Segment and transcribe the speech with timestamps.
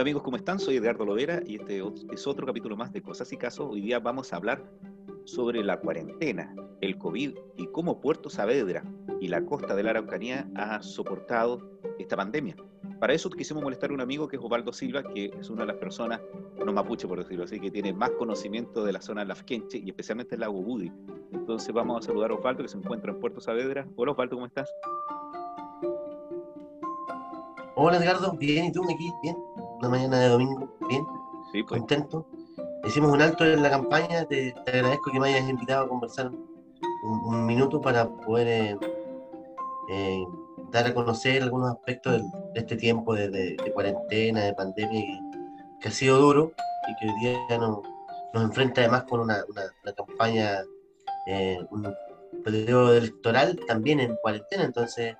[0.00, 0.58] Hola amigos, ¿cómo están?
[0.58, 3.68] Soy Edgardo Lovera y este es otro capítulo más de Cosas y Casos.
[3.70, 4.64] Hoy día vamos a hablar
[5.26, 8.82] sobre la cuarentena, el COVID y cómo Puerto Saavedra
[9.20, 12.56] y la costa de la Araucanía ha soportado esta pandemia.
[12.98, 15.66] Para eso quisimos molestar a un amigo que es Osvaldo Silva, que es una de
[15.66, 16.18] las personas,
[16.64, 19.90] no mapuche por decirlo así, que tiene más conocimiento de la zona de Lafkenche y
[19.90, 20.90] especialmente el lago Budi.
[21.30, 23.86] Entonces vamos a saludar a Osvaldo que se encuentra en Puerto Saavedra.
[23.96, 24.72] Hola Osvaldo, ¿cómo estás?
[27.82, 29.10] Hola Edgardo, bien, ¿y tú aquí?
[29.22, 29.36] Bien,
[29.80, 31.06] una mañana de domingo, bien,
[31.52, 31.80] sí, pues.
[31.80, 32.26] contento.
[32.84, 36.30] Hicimos un alto en la campaña, te, agradezco que me hayas invitado a conversar
[37.02, 38.78] un, minuto para poder eh,
[39.90, 40.24] eh,
[40.70, 42.22] dar a conocer algunos aspectos
[42.54, 45.20] de, este tiempo de, cuarentena, de pandemia,
[45.80, 46.52] que, ha sido duro
[46.88, 47.80] y que hoy día nos,
[48.34, 49.44] nos enfrenta además con una,
[49.96, 50.62] campaña,
[51.26, 51.94] eh, un
[52.44, 55.16] periodo electoral también en cuarentena, entonces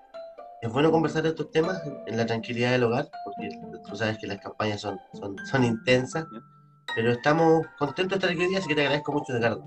[0.62, 3.48] es bueno conversar de estos temas en la tranquilidad del hogar, porque
[3.89, 6.27] tú sabes que las campañas son, son, son intensas,
[6.95, 9.64] pero estamos contentos de estar aquí hoy día, así que te agradezco mucho, Ricardo.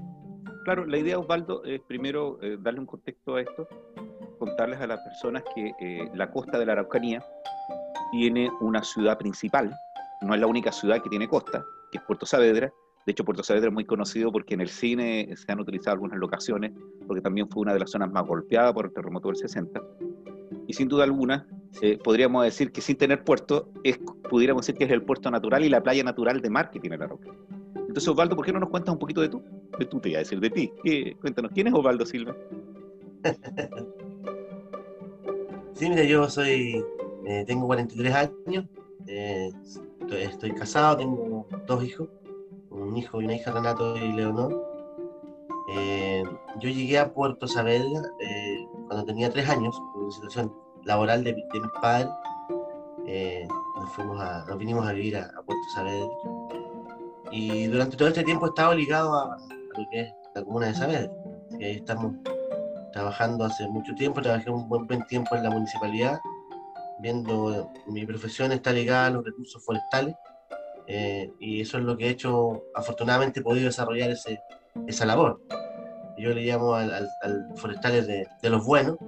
[0.64, 3.68] Claro, la idea, Osvaldo, es primero eh, darle un contexto a esto,
[4.40, 7.24] contarles a las personas que eh, la costa de la Araucanía
[8.12, 9.74] tiene una ciudad principal,
[10.22, 12.72] no es la única ciudad que tiene costa, que es Puerto Saavedra.
[13.06, 16.18] De hecho, Puerto Saavedra es muy conocido porque en el cine se han utilizado algunas
[16.18, 16.72] locaciones,
[17.06, 19.82] porque también fue una de las zonas más golpeadas por el terremoto del 60
[20.68, 21.46] y sin duda alguna
[21.82, 25.66] eh, podríamos decir que sin tener puerto, es, pudiéramos decir que es el puerto natural
[25.66, 27.30] y la playa natural de mar que tiene la roca.
[27.76, 29.42] Entonces, Osvaldo, ¿por qué no nos cuentas un poquito de tú?
[29.78, 30.72] De tú te iba a decir, de ti.
[31.20, 32.36] cuéntanos, ¿quién es Osvaldo Silva?
[35.74, 36.84] sí, mira, yo soy,
[37.26, 38.66] eh, tengo 43 años,
[39.08, 39.50] eh,
[40.12, 42.10] estoy, casado, tengo dos hijos,
[42.70, 44.64] un hijo y una hija, Renato y Leonor.
[46.60, 48.02] yo llegué a Puerto Saavedra
[48.88, 51.46] cuando tenía tres años, por una situación laboral de, mis
[51.82, 52.10] padres,
[53.08, 54.18] eh, nos, fuimos
[54.48, 56.08] nos vinimos a vivir a, Puerto Saavedra.
[57.32, 59.38] Y durante todo este tiempo he estado ligado a,
[59.78, 61.12] lo que es la comuna de Saavedra.
[61.54, 62.14] Ahí estamos
[62.92, 66.20] trabajando hace mucho tiempo, trabajé un buen, buen tiempo en la municipalidad,
[67.00, 70.16] viendo mi profesión está ligada a los recursos forestales.
[70.88, 74.42] Eh, y eso es lo que he hecho, afortunadamente he podido desarrollar ese,
[74.86, 75.40] esa labor
[76.18, 78.98] yo le llamo al, al, forestales de, de, los buenos.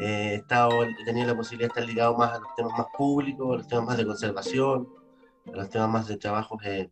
[0.00, 2.86] Eh, he, estado, he tenido la posibilidad de estar ligado más a los temas más
[2.96, 4.88] públicos, a los temas más de conservación,
[5.52, 6.88] a los temas más de trabajo que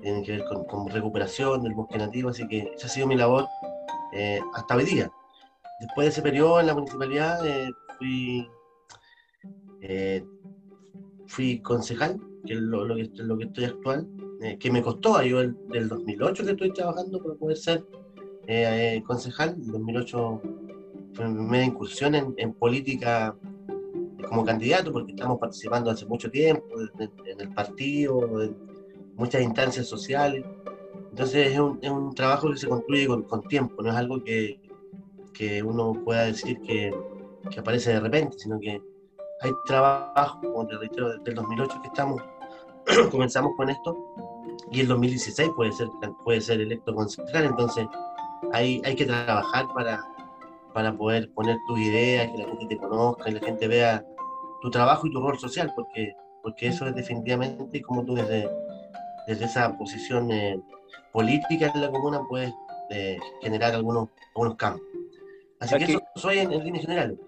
[0.00, 3.46] tienen que ver con, recuperación del bosque nativo, así que esa ha sido mi labor
[4.12, 5.12] eh, hasta hoy día.
[5.78, 8.50] Después de ese periodo en la municipalidad eh, fui,
[11.28, 14.08] fui concejal, que es lo, lo, que, lo que estoy actual,
[14.58, 17.84] que me costó, yo el, del 2008 que estoy trabajando para poder ser
[18.46, 19.50] eh, eh, concejal.
[19.50, 20.42] En 2008
[21.14, 23.36] fue mi primera incursión en, política
[24.28, 26.64] como candidato, porque estamos participando hace mucho tiempo
[26.98, 28.56] en, el partido, en
[29.16, 30.44] muchas instancias sociales.
[31.10, 34.24] Entonces es un, es un trabajo que se construye con, con, tiempo, no es algo
[34.24, 34.58] que,
[35.34, 36.90] que uno pueda decir que,
[37.50, 38.80] que, aparece de repente, sino que
[39.42, 42.22] hay trabajo, como te reitero, desde el 2008 que estamos,
[43.10, 43.96] comenzamos con esto,
[44.70, 45.88] y el 2016 puede ser,
[46.24, 47.86] puede ser electo concejal, entonces
[48.52, 50.04] hay, hay que trabajar para,
[50.72, 54.04] para poder poner tus ideas, que la gente te conozca, y la gente vea
[54.60, 58.48] tu trabajo y tu rol social, porque, porque eso es definitivamente como tú desde,
[59.26, 60.60] desde esa posición eh,
[61.12, 62.52] política en la comuna puedes
[62.90, 64.86] eh, generar algunos, algunos cambios.
[65.60, 67.18] Así que, eso soy en, en líneas generales.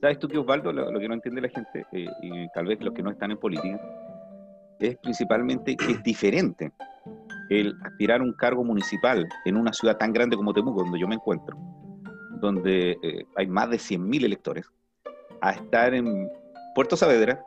[0.00, 2.92] ¿Sabes tú que Osvaldo, lo, que no entiende la gente, eh, y tal vez los
[2.92, 3.80] que no están en política,
[4.78, 6.72] es principalmente que es diferente
[7.50, 11.08] el aspirar a un cargo municipal en una ciudad tan grande como Temuco, donde yo
[11.08, 11.56] me encuentro,
[12.40, 14.66] donde eh, hay más de 100.000 electores,
[15.40, 16.28] a estar en
[16.74, 17.44] Puerto Saavedra,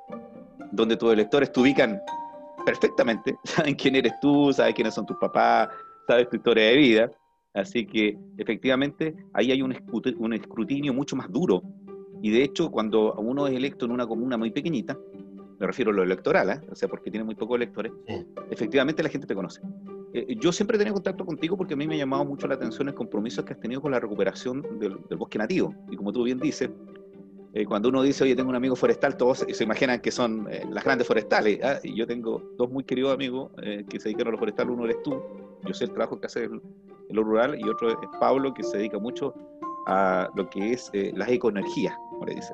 [0.71, 1.99] donde tus electores te ubican
[2.65, 5.69] perfectamente, saben quién eres tú, saben quiénes son tus papás,
[6.07, 7.11] sabes tu historia de vida.
[7.53, 9.73] Así que efectivamente ahí hay un
[10.33, 11.63] escrutinio mucho más duro.
[12.21, 14.95] Y de hecho, cuando uno es electo en una comuna muy pequeñita,
[15.59, 16.61] me refiero a lo electoral, ¿eh?
[16.69, 17.91] o sea, porque tiene muy pocos electores,
[18.51, 19.61] efectivamente la gente te conoce.
[20.13, 22.55] Eh, yo siempre he tenido contacto contigo porque a mí me ha llamado mucho la
[22.55, 25.73] atención el compromiso que has tenido con la recuperación del, bosque nativo.
[25.91, 26.69] Y como tú bien dices,
[27.53, 30.83] eh, cuando uno dice, oye, tengo un amigo forestal, todos se imaginan que son las
[30.83, 31.59] grandes forestales.
[31.63, 31.79] ¿ah?
[31.83, 33.51] Y yo tengo dos muy queridos amigos
[33.89, 34.69] que se dedican a lo forestal.
[34.69, 35.21] Uno eres tú,
[35.65, 36.61] yo sé el trabajo que hace en,
[37.09, 39.33] lo rural, y otro es Pablo, que se dedica mucho
[39.87, 42.53] a lo que es las ecoenergías, como le dice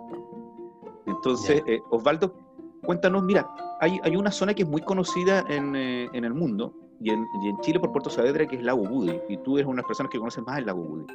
[1.08, 2.36] Entonces, Osvaldo,
[2.84, 6.83] cuéntanos, mira, hay, hay, una zona que es muy conocida en, eh, en el mundo
[7.00, 8.84] y en, y en, Chile por Puerto Saavedra, que es el lago
[9.30, 11.06] y tú eres una de las personas que conoces más el lago Budi.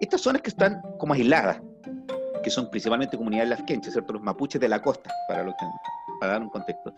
[0.00, 1.60] Estas zonas que están como aisladas,
[2.42, 4.12] que son principalmente comunidades lasquenches, ¿cierto?
[4.12, 5.66] Los mapuches de la costa, para los que
[6.20, 6.92] para dar un contexto.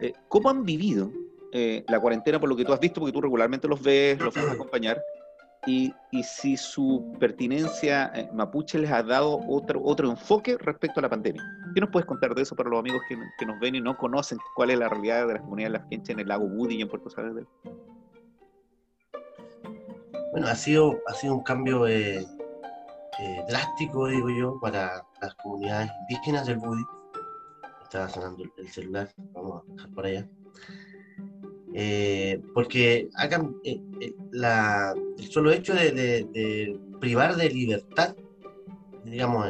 [0.00, 1.10] Eh, ¿Cómo han vivido
[1.52, 3.00] eh, la cuarentena por lo que tú has visto?
[3.00, 5.00] Porque tú regularmente los ves, los vas a acompañar.
[5.66, 11.10] Y, si su pertinencia eh, mapuche les ha dado otro, otro enfoque respecto a la
[11.10, 11.42] pandemia.
[11.74, 14.38] ¿Qué nos puedes contar de eso para los amigos que, nos ven y no conocen
[14.54, 16.82] cuál es la realidad de las comunidades de la gente en el lago Budi y
[16.82, 17.46] en Puerto Saavedra?
[20.32, 22.26] Bueno, ha sido, ha sido un cambio eh,
[23.18, 26.82] eh, drástico, digo yo, para las comunidades indígenas del Budi.
[27.82, 30.28] Estaba sonando el celular, vamos a dejar por allá.
[31.74, 38.16] Eh, porque hagan, eh, eh, la, el solo hecho de, privar de libertad,
[39.04, 39.46] digamos,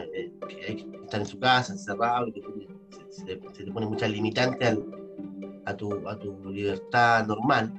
[0.48, 2.26] que hay que estar en su casa, encerrado,
[3.08, 4.78] se, se, le pone mucha limitante
[5.64, 7.72] a, tu, a tu libertad normal,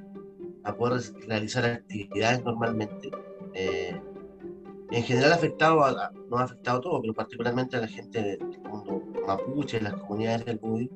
[0.64, 3.10] a poder realizar actividades normalmente.
[3.54, 8.38] en general afectado, a, no ha afectado a todo, pero particularmente a la gente del
[8.68, 10.90] mundo mapuche, las comunidades del Budi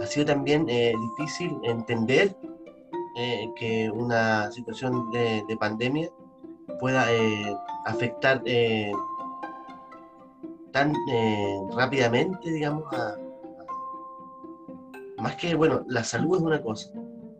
[0.00, 2.36] ha sido también eh, difícil entender
[3.16, 6.10] eh, que una situación de, pandemia
[6.80, 8.42] pueda eh, afectar
[10.72, 10.92] tan
[11.76, 12.84] rápidamente, digamos,
[15.18, 16.90] más que, bueno, la salud es una cosa,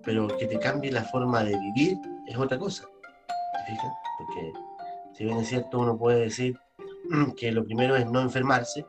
[0.05, 1.97] pero que te cambie la forma de vivir
[2.27, 2.85] es otra cosa.
[3.27, 3.93] ¿Te fijas?
[4.19, 4.53] Porque
[5.15, 6.57] si bien es cierto, uno puede decir
[7.37, 8.87] que lo primero es no enfermarse,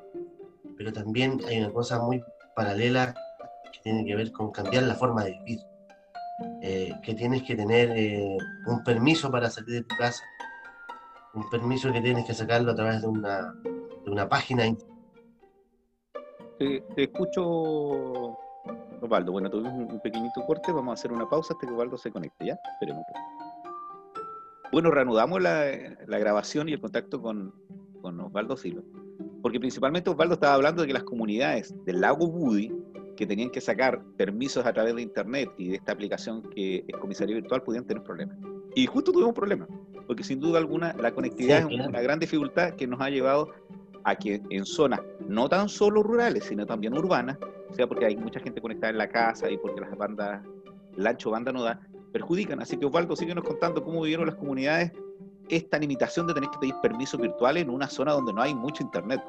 [0.78, 2.24] pero también hay una cosa muy
[2.56, 3.16] paralela
[3.82, 5.60] tiene que ver con cambiar la forma de vivir.
[6.62, 8.38] Eh, que tienes que tener eh,
[8.68, 10.22] un permiso para salir de tu casa,
[11.34, 13.54] un permiso que tienes que sacarlo a través de una,
[14.04, 14.64] de una página.
[16.60, 18.38] Te, te escucho,
[19.02, 19.32] Osvaldo.
[19.32, 22.48] Bueno, tuvimos un, pequeñito corte, vamos a hacer una pausa hasta que Osvaldo se conecte,
[22.48, 22.60] ¿ya?
[22.74, 23.06] Esperemos.
[24.72, 25.66] Bueno, reanudamos la,
[26.06, 27.54] la grabación y el contacto con,
[28.02, 28.82] con Osvaldo Silva,
[29.42, 32.72] porque principalmente Osvaldo estaba hablando de que las comunidades del lago Budi
[33.16, 36.98] que tenían que sacar permisos a través de Internet y de esta aplicación que es
[36.98, 38.38] comisaría virtual pudieran tener problemas.
[38.76, 39.70] Y justo tuvimos problemas,
[40.06, 43.52] porque sin duda alguna la conectividad es una gran dificultad que nos ha llevado
[44.04, 47.38] a que en zonas no tan solo rurales, sino también urbanas,
[47.70, 50.46] o sea, porque hay mucha gente conectada en la casa y porque las bandas,
[50.96, 51.80] el ancho banda no da,
[52.12, 52.62] perjudican.
[52.62, 54.92] Así que Osvaldo, síguenos contando cómo vivieron las comunidades
[55.50, 58.84] esta limitación de tener que pedir permisos virtuales en una zona donde no hay mucho
[58.84, 59.22] internet.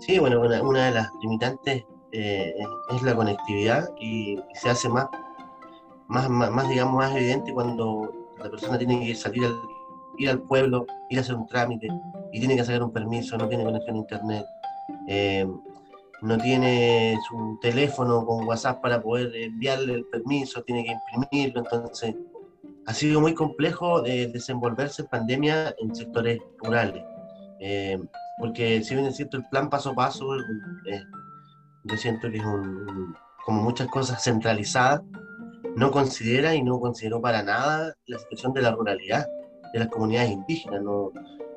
[0.00, 2.54] Sí, bueno, una, de las limitantes eh,
[2.90, 5.06] es la conectividad y, se hace más,
[6.08, 9.60] más, más, digamos, más evidente cuando la persona tiene que salir al,
[10.16, 11.88] ir al pueblo, ir a hacer un trámite
[12.32, 14.46] y tiene que sacar un permiso, no tiene conexión a internet,
[15.06, 15.46] eh,
[16.22, 22.14] no tiene su teléfono con WhatsApp para poder enviarle el permiso, tiene que imprimirlo, entonces
[22.86, 27.04] ha sido muy complejo de desenvolverse en pandemia en sectores rurales.
[27.60, 27.98] Eh,
[28.40, 30.34] porque si bien es cierto el plan paso a paso,
[30.86, 31.04] eh,
[31.84, 33.14] yo siento que es un,
[33.44, 35.02] como muchas cosas centralizadas,
[35.76, 39.26] no considera y no consideró para nada la situación de la ruralidad
[39.72, 41.12] de las comunidades indígenas, no,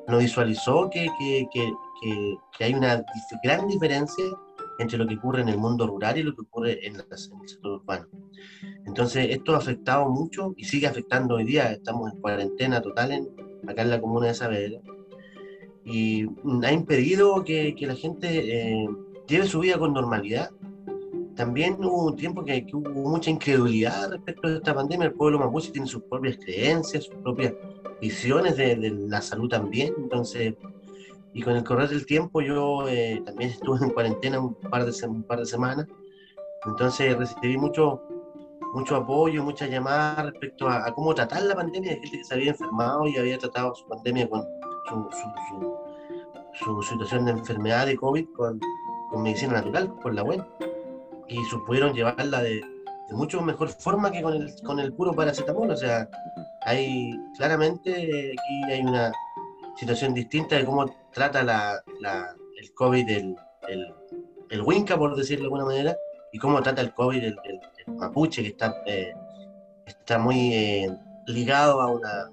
[0.06, 1.72] no visualizó que, que, que,
[2.56, 3.04] que, hay una
[3.42, 4.24] gran diferencia
[4.78, 7.80] entre lo que ocurre en el mundo rural y lo que ocurre en, el sector
[7.80, 8.06] urbano.
[8.86, 11.72] Entonces, esto ha afectado mucho y sigue afectando hoy día.
[11.72, 13.28] Estamos en cuarentena total en,
[13.66, 14.80] acá en la comuna de Saavedra
[15.84, 16.26] y
[16.62, 18.88] ha impedido que, que la gente eh,
[19.28, 20.50] lleve su vida con normalidad.
[21.36, 25.08] También hubo un tiempo que, hubo mucha incredulidad respecto a esta pandemia.
[25.08, 27.52] El pueblo mapuche tiene sus propias creencias, sus propias
[28.00, 29.92] visiones de, de la salud también.
[29.98, 30.54] Entonces,
[31.34, 35.06] y con el correr del tiempo yo eh, también estuve en cuarentena un par de,
[35.06, 35.86] un par de semanas.
[36.64, 38.00] Entonces recibí mucho,
[38.72, 42.34] mucho apoyo, muchas llamadas respecto a, a, cómo tratar la pandemia de gente que se
[42.34, 44.44] había enfermado y había tratado su pandemia con,
[44.88, 45.08] su,
[46.52, 48.60] su, situación de enfermedad de COVID con,
[49.16, 50.44] medicina natural, con la web.
[51.28, 52.62] Y supieron llevarla de,
[53.10, 55.70] mucho mejor forma que con el, con el puro paracetamol.
[55.70, 56.08] O sea,
[56.62, 59.12] hay claramente aquí hay una
[59.76, 61.82] situación distinta de cómo trata la,
[62.60, 63.36] el COVID el,
[63.68, 63.94] el,
[64.50, 65.96] el, Winca, por decirlo de alguna manera,
[66.32, 69.12] y cómo trata el COVID el, el mapuche, que está, eh,
[69.86, 70.52] está muy...
[70.52, 72.30] Eh, ligado a una,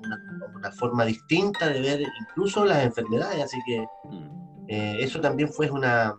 [0.55, 4.65] una, forma distinta de ver incluso las enfermedades, así que mm.
[4.67, 6.15] eh, eso también fue una,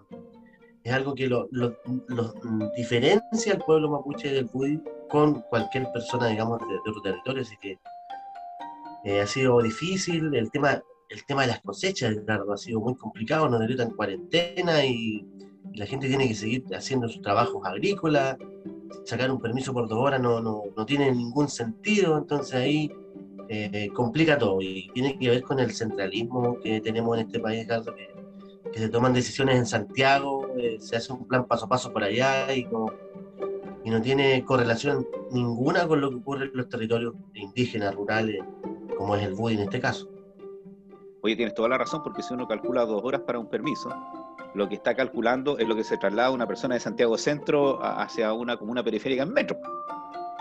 [0.85, 1.76] es algo que lo, lo,
[2.76, 7.79] diferencia al pueblo mapuche del Pudi con cualquier persona, digamos, de, otro territorio, así que
[9.05, 12.95] eh, ha sido difícil, el tema, el tema de las cosechas, Ricardo, ha sido muy
[12.97, 15.26] complicado, nos decretan cuarentena y,
[15.73, 18.37] y la gente tiene que seguir haciendo sus trabajos agrícolas,
[19.05, 22.91] sacar un permiso por dos horas no, no, no tiene ningún sentido, entonces ahí
[23.49, 27.67] eh, complica todo y tiene que ver con el centralismo que tenemos en este país,
[27.67, 31.93] Carlos, que, se toman decisiones en Santiago, eh, se hace un plan paso a paso
[31.93, 32.91] por allá y, como,
[33.85, 38.43] y no tiene correlación ninguna con lo que ocurre en los territorios indígenas, rurales,
[38.97, 40.09] como es el BUDI en este caso.
[41.21, 43.91] Oye, tienes toda la razón, porque si uno calcula dos horas para un permiso,
[44.55, 48.33] lo que está calculando es lo que se traslada una persona de Santiago Centro hacia
[48.33, 49.59] una comuna periférica en metro.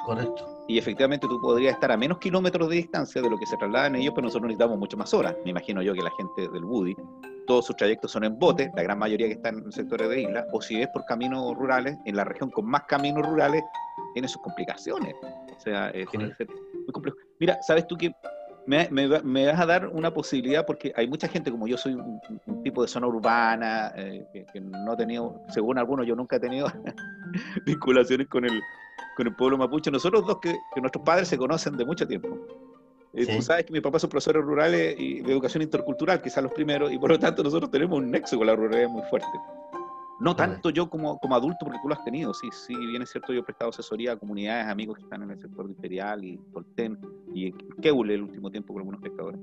[0.05, 0.65] Correcto.
[0.67, 3.95] Y efectivamente tú podrías estar a menos kilómetros de distancia de lo que se trasladan
[3.95, 5.35] ellos, pero nosotros necesitamos mucho más horas.
[5.43, 6.95] Me imagino yo que la gente del Budi,
[7.45, 10.47] todos sus trayectos son en bote, la gran mayoría que están en sectores de isla,
[10.51, 13.63] o si es por caminos rurales, en la región con más caminos rurales,
[14.13, 15.15] tiene sus complicaciones.
[15.23, 17.17] O sea, eh, tiene que ser muy complejo.
[17.39, 18.11] Mira, ¿sabes tú que
[18.65, 22.21] me, me, vas a dar una posibilidad porque hay mucha gente, como yo soy un,
[22.63, 26.67] tipo de zona urbana, eh, que, no he tenido, según algunos, yo nunca he tenido
[27.65, 28.61] vinculaciones con el,
[29.15, 29.89] con el pueblo mapuche.
[29.91, 32.37] Nosotros dos, que, nuestros padres se conocen de mucho tiempo.
[33.13, 36.53] Eh, tú sabes que mi papá son profesores rurales y de educación intercultural, quizás los
[36.53, 39.27] primeros, y por lo tanto nosotros tenemos un nexo con la ruralidad muy fuerte.
[40.21, 43.09] No tanto yo como, como adulto, porque tú lo has tenido, sí, sí, bien es
[43.09, 46.37] cierto, yo he prestado asesoría a comunidades, amigos que están en el sector imperial y
[46.53, 46.99] Colten
[47.33, 47.51] y
[47.81, 49.41] Keule el último tiempo con algunos pescadores.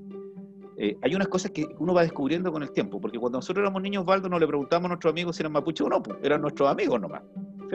[0.77, 3.81] Eh, hay unas cosas que uno va descubriendo con el tiempo, porque cuando nosotros éramos
[3.81, 6.41] niños, Valdo, no le preguntamos a nuestros amigos si eran mapuche o no, pues, eran
[6.41, 7.23] nuestros amigos nomás.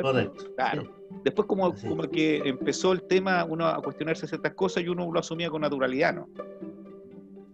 [0.00, 0.44] Correcto.
[0.56, 0.84] Claro.
[1.23, 5.20] Después como, como que empezó el tema, uno a cuestionarse ciertas cosas y uno lo
[5.20, 6.28] asumía con naturalidad, ¿no?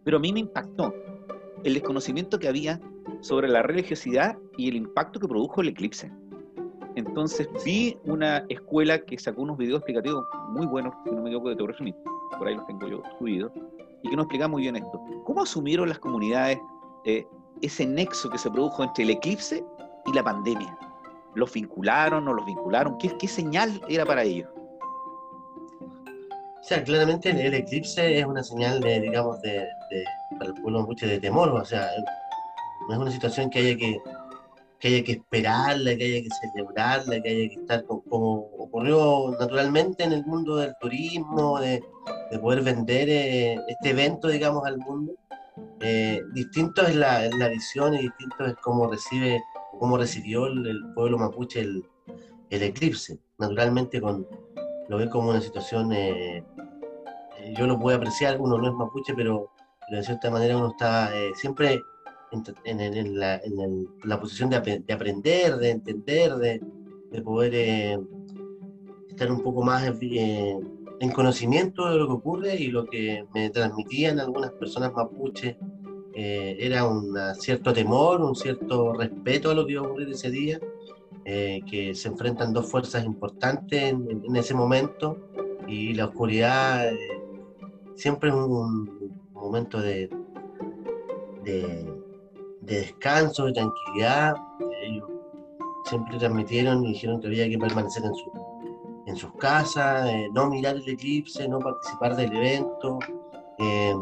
[0.04, 0.95] Pero a mí me impactó
[1.64, 2.80] el desconocimiento que había
[3.21, 6.11] sobre la religiosidad y el impacto que produjo el eclipse.
[6.97, 11.55] Entonces vi una escuela que sacó unos videos explicativos muy buenos, si no me equivoco,
[11.55, 11.97] de Smith,
[12.37, 13.53] por ahí los tengo yo subidos,
[14.03, 15.00] y que nos explica muy bien esto.
[15.25, 16.59] ¿Cómo asumieron las comunidades
[17.05, 17.27] eh,
[17.62, 19.65] ese nexo que se produjo entre el eclipse
[20.07, 20.77] y la pandemia?
[21.35, 22.99] ¿Los vincularon, no los vincularon?
[22.99, 24.49] ¿Qué, qué señal era para ellos?
[26.61, 29.61] O sea, claramente el, eclipse es una señal de, digamos, de,
[29.91, 30.05] de
[30.39, 31.89] para el pueblo mucho de temor, o sea,
[32.89, 34.01] no es una situación que haya que,
[34.79, 40.05] que haya que esperarla, que haya que celebrarla, que haya que estar como, ocurrió naturalmente
[40.05, 41.83] en el mundo del turismo, de,
[42.31, 45.13] de poder vender eh, este evento, digamos, al mundo.
[45.81, 49.43] Eh, distinto es la, la, visión y distinto es cómo recibe,
[49.79, 51.85] cómo recibió el, pueblo mapuche el,
[52.49, 53.19] el, eclipse.
[53.39, 54.27] Naturalmente con,
[54.89, 56.45] lo ve como una situación, eh,
[57.57, 59.51] yo lo puedo apreciar, uno no es mapuche, pero,
[59.91, 61.83] de cierta manera uno está siempre
[62.33, 67.99] en, la, posición de, aprender, de entender, de, poder eh,
[69.09, 70.57] estar un poco más eh,
[71.01, 75.59] en conocimiento de lo que ocurre y lo que me transmitían algunas personas mapuche
[76.15, 80.31] eh, era un cierto temor, un cierto respeto a lo que iba a ocurrir ese
[80.31, 80.61] día,
[81.25, 85.17] que se enfrentan dos fuerzas importantes en, ese momento
[85.69, 86.91] y la oscuridad
[87.95, 90.11] siempre es un, momento de
[92.75, 94.35] descanso, de tranquilidad.
[94.83, 95.09] Ellos
[95.85, 98.33] siempre transmitieron y dijeron que había que permanecer en, su,
[99.07, 102.99] en sus casas, eh, no mirar el eclipse, no participar del evento,
[103.59, 103.95] eh,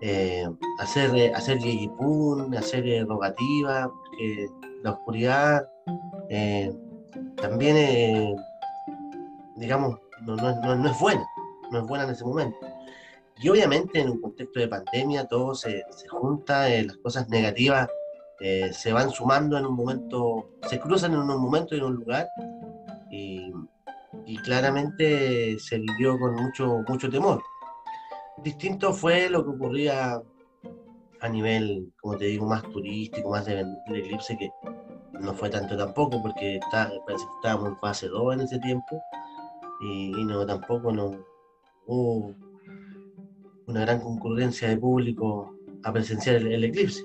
[0.00, 0.48] eh,
[0.78, 4.48] hacer, hacer yeyipun, hacer rogativa, porque
[4.82, 5.68] la oscuridad
[7.36, 8.36] también,
[9.56, 11.24] digamos, no, no, no es buena,
[11.70, 12.56] no es buena en ese momento.
[13.42, 17.88] Y obviamente en un contexto de pandemia todo se, se junta, eh, las cosas negativas
[18.40, 21.94] eh, se van sumando en un momento, se cruzan en un momento y en un
[21.96, 22.28] lugar.
[23.10, 23.52] Y,
[24.26, 27.42] y, claramente se vivió con mucho, mucho temor.
[28.38, 30.22] Distinto fue lo que ocurría
[31.20, 34.50] a nivel, como te digo, más turístico, más de eclipse, que
[35.20, 36.90] no fue tanto tampoco, porque está,
[37.36, 39.02] estábamos en fase 2 en ese tiempo,
[39.82, 41.24] y, y no tampoco no
[41.86, 42.34] hubo
[43.66, 47.04] una gran concurrencia de público a presenciar el, eclipse.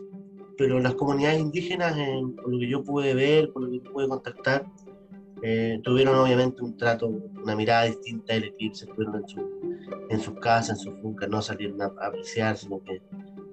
[0.58, 1.96] Pero las comunidades indígenas,
[2.36, 4.66] por lo que yo pude ver, por lo que pude contactar,
[5.44, 9.40] eh, tuvieron obviamente un trato, una mirada distinta del eclipse, estuvieron en, su,
[10.10, 13.02] en sus casas, en sus fincas, no salieron a, apreciar, sino que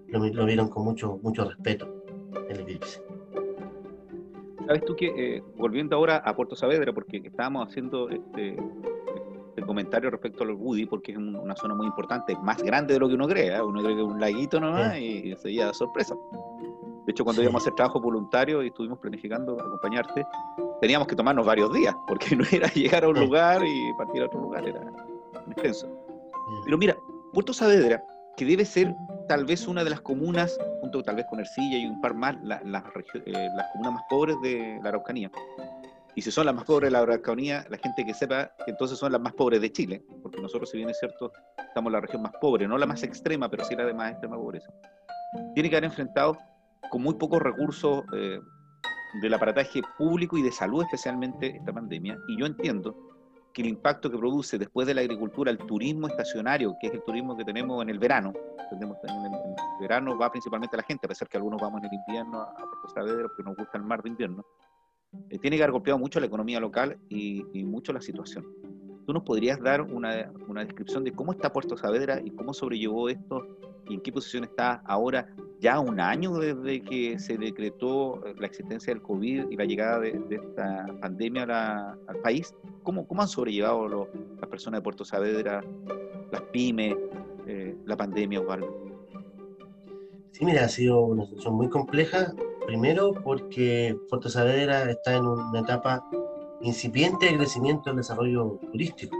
[0.08, 1.87] lo, vieron con mucho, mucho respeto
[2.49, 3.02] el eclipse.
[4.66, 8.56] Sabes tú que, eh, volviendo ahora a Puerto Saavedra, porque estábamos haciendo este,
[9.66, 13.14] comentario respecto al Woody, porque es una zona muy importante, más grande de lo que
[13.14, 13.54] uno cree.
[13.54, 13.62] ¿eh?
[13.62, 16.14] Uno cree que es un laguito nomás y, y sería sorpresa.
[17.06, 20.26] De hecho, cuando íbamos a hacer trabajo voluntario y estuvimos planificando acompañarte,
[20.80, 24.26] teníamos que tomarnos varios días, porque no era llegar a un lugar y partir a
[24.26, 24.80] otro lugar, era
[25.50, 25.88] extenso.
[26.64, 26.97] Pero mira,
[27.33, 28.02] Puerto Saavedra,
[28.37, 28.94] que debe ser
[29.28, 32.37] tal vez una de las comunas, junto tal vez con Ercilla y un par más,
[32.37, 32.83] eh, las
[33.73, 35.30] comunas más pobres de la Araucanía,
[36.16, 38.99] y si son las más pobres de la Araucanía, la gente que sepa que entonces
[38.99, 42.00] son las más pobres de Chile, porque nosotros, si bien es cierto, estamos en la
[42.00, 44.71] región más pobre, no la más extrema, pero sí la de más extrema pobreza.
[45.54, 46.38] Tiene que haber enfrentado
[46.90, 48.40] con muy pocos recursos eh,
[49.23, 52.94] del aparataje público y de salud especialmente esta pandemia, y yo entiendo
[53.52, 57.02] que el impacto que produce después de la agricultura el turismo estacionario, que es el
[57.04, 58.33] turismo que tenemos en el verano,
[58.68, 59.40] tenemos en el,
[59.80, 62.88] verano va principalmente la gente, a pesar que algunos vamos en el invierno a, Puerto
[62.94, 64.44] Saavedra porque nos gusta el mar de invierno,
[65.30, 68.44] eh, tiene que haber golpeado mucho la economía local y, y mucho la situación.
[69.06, 73.09] ¿Tú nos podrías dar una, una, descripción de cómo está Puerto Saavedra y cómo sobrellevó
[73.09, 73.47] esto
[73.87, 75.28] y en qué posición está ahora,
[75.61, 80.00] ya un año desde que se decretó eh, la existencia del COVID y la llegada
[80.00, 81.42] de, esta pandemia
[82.06, 82.54] al país?
[82.83, 84.09] ¿Cómo, ¿Cómo han sobrellevado
[84.40, 85.62] las personas de Puerto Saavedra,
[86.33, 86.97] las pymes,
[87.47, 88.75] eh, la pandemia, Osvaldo?
[90.33, 92.35] Sí, mira, ha sido una situación muy compleja.
[92.66, 96.04] Primero porque Puerto Saavedra está en una etapa
[96.61, 99.16] incipiente de crecimiento del desarrollo turístico.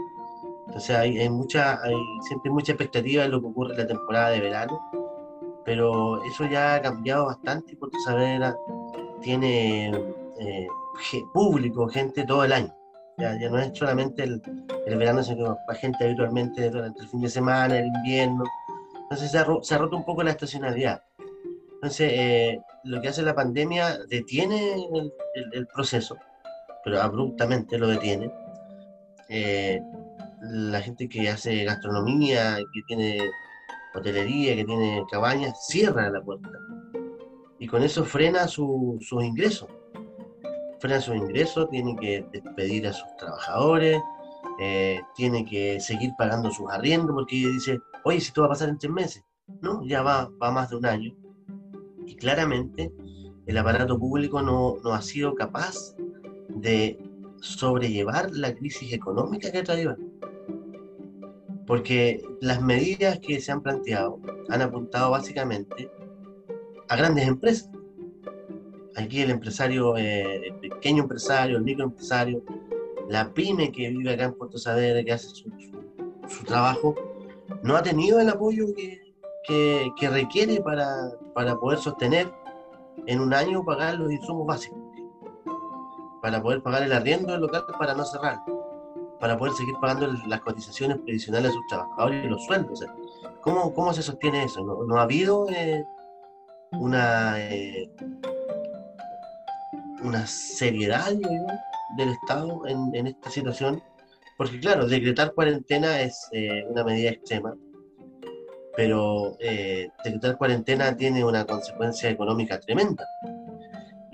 [0.67, 1.95] Entonces hay, hay, mucha, hay
[2.27, 4.79] siempre mucha expectativa de lo que ocurre en la temporada de verano,
[5.63, 8.55] pero eso ya ha cambiado bastante Puerto Saavedra
[9.21, 9.89] tiene
[10.39, 10.67] eh,
[11.33, 12.73] público, gente todo el año.
[13.17, 14.41] Ya, ya no es solamente el,
[14.85, 18.43] el, verano, sino que va gente habitualmente durante el fin de semana, el invierno.
[19.03, 21.01] Entonces se ha, se ha roto un poco la estacionalidad.
[21.75, 26.17] Entonces, eh, lo que hace la pandemia detiene el, el, el proceso
[26.85, 28.31] pero abruptamente lo detiene.
[29.27, 29.81] Eh,
[30.41, 33.19] la gente que hace gastronomía, que tiene
[33.95, 36.51] hotelería, que tiene cabañas, cierra la puerta.
[37.57, 39.67] Y con eso frena sus ingresos.
[40.79, 43.99] Frena sus ingresos, tiene que despedir a sus trabajadores,
[44.59, 48.69] eh, tiene que seguir pagando sus arriendos, porque dice, oye, si esto va a pasar
[48.69, 49.23] en tres meses.
[49.61, 51.15] No, ya va, va más de un año.
[52.05, 52.91] Y claramente
[53.45, 55.95] el aparato público no, no ha sido capaz
[56.49, 56.97] de
[57.41, 59.95] sobrellevar la crisis económica que ha traído.
[61.67, 64.19] Porque las medidas que se han planteado
[64.49, 65.89] han apuntado básicamente
[66.87, 67.69] a grandes empresas.
[68.95, 72.43] Aquí el empresario, eh, el pequeño empresario, el microempresario,
[73.09, 75.49] la pyme que vive acá en Puerto Saavedra, que hace su,
[76.45, 76.95] trabajo,
[77.61, 79.01] no ha tenido el apoyo que,
[79.97, 82.33] que, requiere para, para poder sostener
[83.05, 84.85] en un año pagar los insumos básicos
[86.25, 88.39] para poder pagar el arriendo del local para no cerrar,
[89.19, 92.83] para poder seguir pagando las cotizaciones previsionales a sus trabajadores y los sueldos.
[93.41, 94.63] ¿cómo, ¿cómo, se sostiene eso?
[94.63, 95.85] ¿No, ha habido eh,
[96.71, 97.91] una, eh,
[100.01, 101.13] una seriedad
[101.95, 103.83] del Estado en, esta situación?
[104.35, 107.53] Porque claro, decretar cuarentena es eh, una medida extrema,
[108.75, 109.37] pero
[110.03, 113.05] decretar cuarentena tiene una consecuencia económica tremenda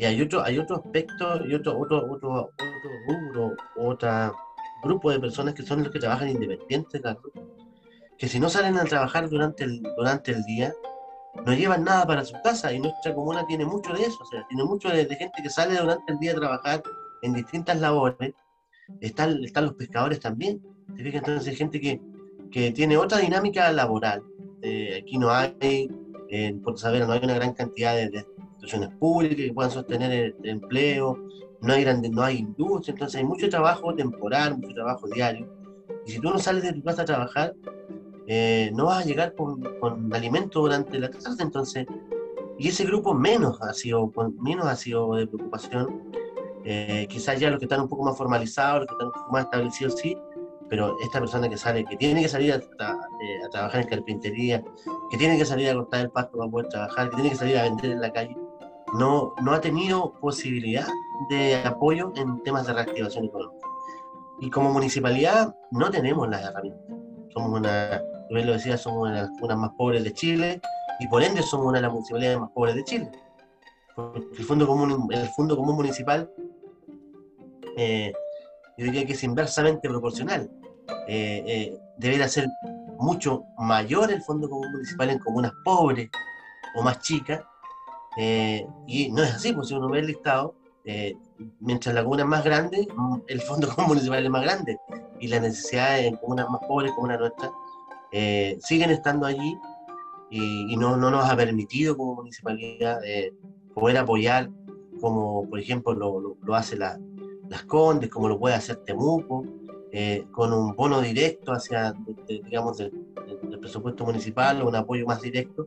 [0.02, 4.36] y hay otro, hay otro aspecto y otro, otro, otro, otro rubro, otro
[4.82, 7.00] grupo de personas que son los que trabajan independientes,
[8.18, 10.74] que si no salen a trabajar durante el, durante el día,
[11.46, 14.44] no llevan nada para su casa y nuestra comuna tiene mucho de eso, o sea,
[14.48, 16.82] tiene mucho de, gente que sale durante el día a trabajar
[17.22, 18.34] en distintas labores,
[19.02, 20.64] están, están los pescadores también,
[20.98, 21.22] ¿te fijas?
[21.28, 22.02] Entonces gente que,
[22.52, 24.24] que tiene otra dinámica laboral,
[24.62, 25.90] eh, aquí no hay,
[26.30, 28.26] en Puerto no hay una gran cantidad de,
[28.62, 31.18] instituciones públicas que puedan sostener el, empleo,
[31.62, 35.48] no hay, grande, no hay industria, entonces hay mucho trabajo temporal, mucho trabajo diario.
[36.06, 37.56] Y si tú no sales de tu casa a trabajar,
[38.28, 41.86] eh, no vas a llegar con, con, alimento durante la tarde, entonces,
[42.58, 46.12] y ese grupo menos ha sido, menos ha sido de preocupación.
[46.64, 49.32] Eh, quizás ya los que están un poco más formalizados, los que están un poco
[49.32, 50.16] más establecidos, sí,
[50.70, 52.60] pero esta persona que sale, que tiene que salir a,
[53.22, 54.64] eh, a, trabajar en carpintería,
[55.10, 57.58] que tiene que salir a cortar el pasto para poder trabajar, que tiene que salir
[57.58, 58.38] a vender en la calle,
[58.94, 60.88] no, no ha tenido posibilidad
[61.30, 63.68] de apoyo en temas de reactivación económica.
[64.40, 66.98] Y como municipalidad no tenemos las herramientas.
[67.34, 70.62] Somos una, yo lo decía, somos una de las más pobres de Chile
[71.00, 73.12] y por ende somos una de las municipalidades más pobres de Chile.
[74.38, 76.30] El Fondo Común, el Fondo Común Municipal
[77.78, 78.12] eh,
[78.78, 80.50] yo diría que es inversamente proporcional.
[81.08, 82.48] Eh, eh, debería ser
[83.02, 86.10] mucho mayor el Fondo Común Municipal en comunas pobres
[86.76, 87.42] o más chicas
[88.18, 91.16] eh, y no es así, pues si uno ve el listado, eh,
[91.60, 92.88] mientras la comuna es más grande,
[93.28, 94.78] el fondo municipal es más grande.
[95.20, 97.52] Y las necesidades en comunas más pobres como la nuestra
[98.12, 99.58] eh, siguen estando allí
[100.30, 103.00] y, no, no, nos ha permitido como municipalidad
[103.74, 104.50] poder apoyar
[105.02, 106.98] como por ejemplo lo, lo, hace la,
[107.50, 109.44] las Condes, como lo puede hacer Temuco,
[110.32, 111.94] con un bono directo hacia,
[112.28, 112.92] digamos, del,
[113.44, 115.66] del presupuesto municipal o un apoyo más directo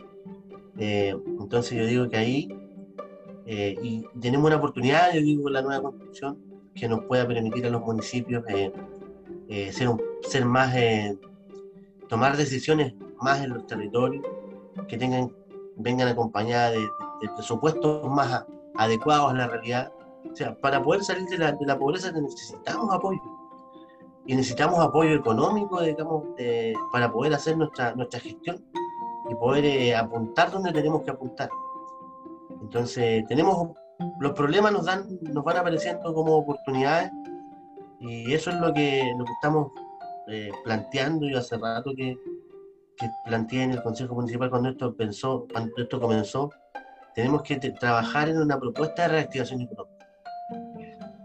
[0.79, 2.49] eh, entonces yo digo que ahí,
[3.47, 6.39] eh, y tenemos una oportunidad, yo digo, la nueva construcción,
[6.75, 9.89] que nos pueda permitir a los municipios eh, ser,
[10.23, 10.75] ser más,
[12.09, 14.25] tomar decisiones más en los territorios,
[14.89, 15.33] que tengan,
[15.77, 16.89] vengan acompañadas de,
[17.37, 18.45] presupuestos más
[18.77, 19.93] adecuados a la realidad.
[20.31, 23.21] O sea, para poder salir de la, de la pobreza necesitamos apoyo.
[24.27, 26.25] Y necesitamos apoyo económico, digamos,
[26.93, 28.65] para poder hacer nuestra, nuestra gestión
[29.31, 31.49] y poder eh, apuntar donde tenemos que apuntar.
[32.63, 33.71] Entonces, tenemos
[34.21, 37.11] los problemas nos dan, nos van apareciendo como oportunidades
[38.01, 39.73] y eso es lo que, lo que estamos
[40.29, 42.17] eh, planteando y hace rato que,
[42.97, 46.51] que planteé en el Consejo Municipal cuando esto pensó, cuando esto comenzó,
[47.15, 49.94] tenemos que trabajar en una propuesta de reactivación económica.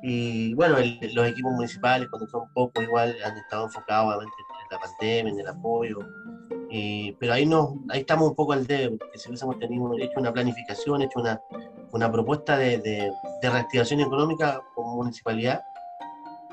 [0.02, 4.30] Y bueno, los equipos municipales, cuando son pocos, igual han estado enfocados en
[4.72, 6.00] la pandemia, en el apoyo,
[7.20, 10.32] pero ahí, no, ahí estamos un poco al debe, porque si hubiésemos tenido, hecho una
[10.32, 11.42] planificación, hecho una,
[11.92, 13.12] una propuesta de, de,
[13.50, 15.62] reactivación económica como municipalidad,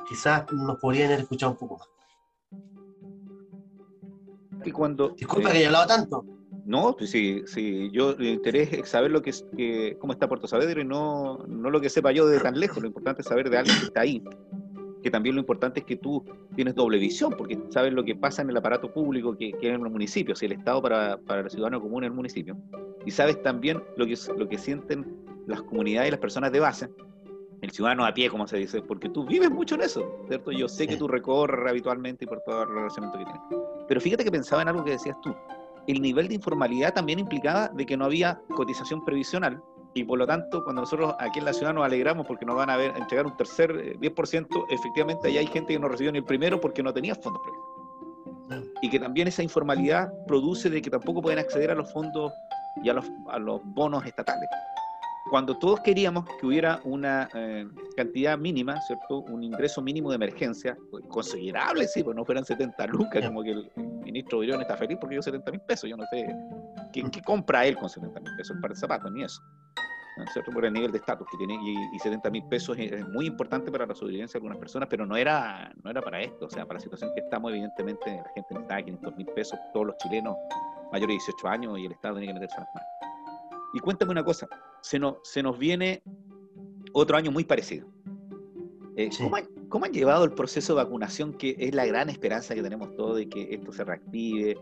[0.09, 1.89] quizás nos podrían haber escuchado un poco más.
[4.65, 6.36] Y cuando, Disculpa que haya hablado tanto.
[6.67, 10.49] No, pues sí, sí, yo mi interés es saber lo que, que cómo está Puerto
[10.49, 13.49] Saavedra y no, no lo que sepa yo de tan lejos, lo importante es saber
[13.49, 14.23] de alguien que está ahí
[15.07, 16.25] que también lo importante es que tú
[16.57, 19.85] tienes doble visión, porque sabes lo que pasa en el aparato público que, que en
[19.85, 22.57] los municipios, y el Estado para, para el ciudadano común en el municipio,
[23.05, 25.07] y sabes también lo que, lo que sienten
[25.47, 26.89] las comunidades y las personas de base,
[27.61, 30.51] el ciudadano a pie, como se dice, porque tú vives mucho en eso, ¿cierto?
[30.51, 33.65] Yo sé que tú recorres habitualmente y por todo el relacionamiento que tienes.
[33.87, 35.33] Pero fíjate que pensaba en algo que decías tú.
[35.87, 39.63] El nivel de informalidad también implicaba de que no había cotización previsional,
[39.97, 42.69] y por lo tanto, cuando nosotros aquí en la ciudad nos alegramos porque nos van
[42.69, 46.19] a ver, entregar un tercer 10%, eh, efectivamente ahí hay gente que no recibió ni
[46.19, 48.75] el primero porque no tenía fondos previstos.
[48.83, 52.31] Y que también esa informalidad produce de que tampoco pueden acceder a los fondos
[52.85, 54.51] y a los, a los bonos estatales.
[55.31, 59.21] Cuando todos queríamos que hubiera una eh, cantidad mínima, ¿cierto?
[59.23, 63.51] Un ingreso mínimo de emergencia, pues, considerable, sí, pues no fueran 70 lucas, como que
[63.51, 63.71] el
[64.05, 66.27] ministro Virón está feliz porque yo 70 mil pesos, yo no sé,
[66.93, 68.55] ¿qué, ¿qué, compra él con 70 mil pesos?
[68.55, 69.43] Un par de zapatos, ni eso.
[70.33, 70.51] ¿cierto?
[70.51, 73.87] Por el nivel de estatus que tiene, y, 70 mil pesos es, muy importante para
[73.87, 76.79] la sobrevivencia de algunas personas, pero no era, no era para esto, o sea, para
[76.79, 80.37] la situación que estamos, evidentemente, la gente necesitaba 500 mil pesos, todos los chilenos
[80.93, 83.16] mayores de 18 años, y el Estado tiene que meterse a las manos.
[83.77, 84.49] Y cuéntame una cosa,
[84.81, 86.03] se nos, se nos viene
[86.95, 87.87] otro año muy parecido.
[88.97, 89.37] Eh, ¿cómo,
[89.69, 93.19] ¿Cómo han llevado el proceso de vacunación, que es la gran esperanza que tenemos todos
[93.19, 94.57] de que esto se reactive,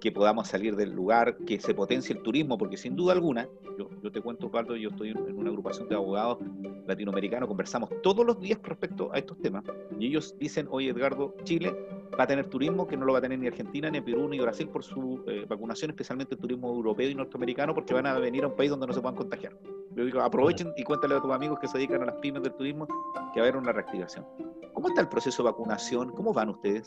[0.00, 3.88] que podamos salir del lugar, que se potencie el turismo, porque sin duda alguna, yo,
[4.02, 6.38] yo te cuento, Osvaldo, yo estoy en una agrupación de abogados
[6.86, 9.64] latinoamericanos, conversamos todos los días respecto a estos temas,
[9.98, 11.74] y ellos dicen, oye Edgardo, Chile
[12.18, 14.38] va a tener turismo que no lo va a tener ni Argentina, ni Perú, ni
[14.40, 18.44] Brasil por su eh, vacunación, especialmente el turismo europeo y norteamericano, porque van a venir
[18.44, 19.56] a un país donde no se puedan contagiar.
[19.94, 22.54] Yo digo, aprovechen y cuéntale a tus amigos que se dedican a las pymes del
[22.54, 22.86] turismo
[23.32, 24.24] que va a haber una reactivación.
[24.72, 26.10] ¿Cómo está el proceso de vacunación?
[26.12, 26.86] ¿Cómo van ustedes?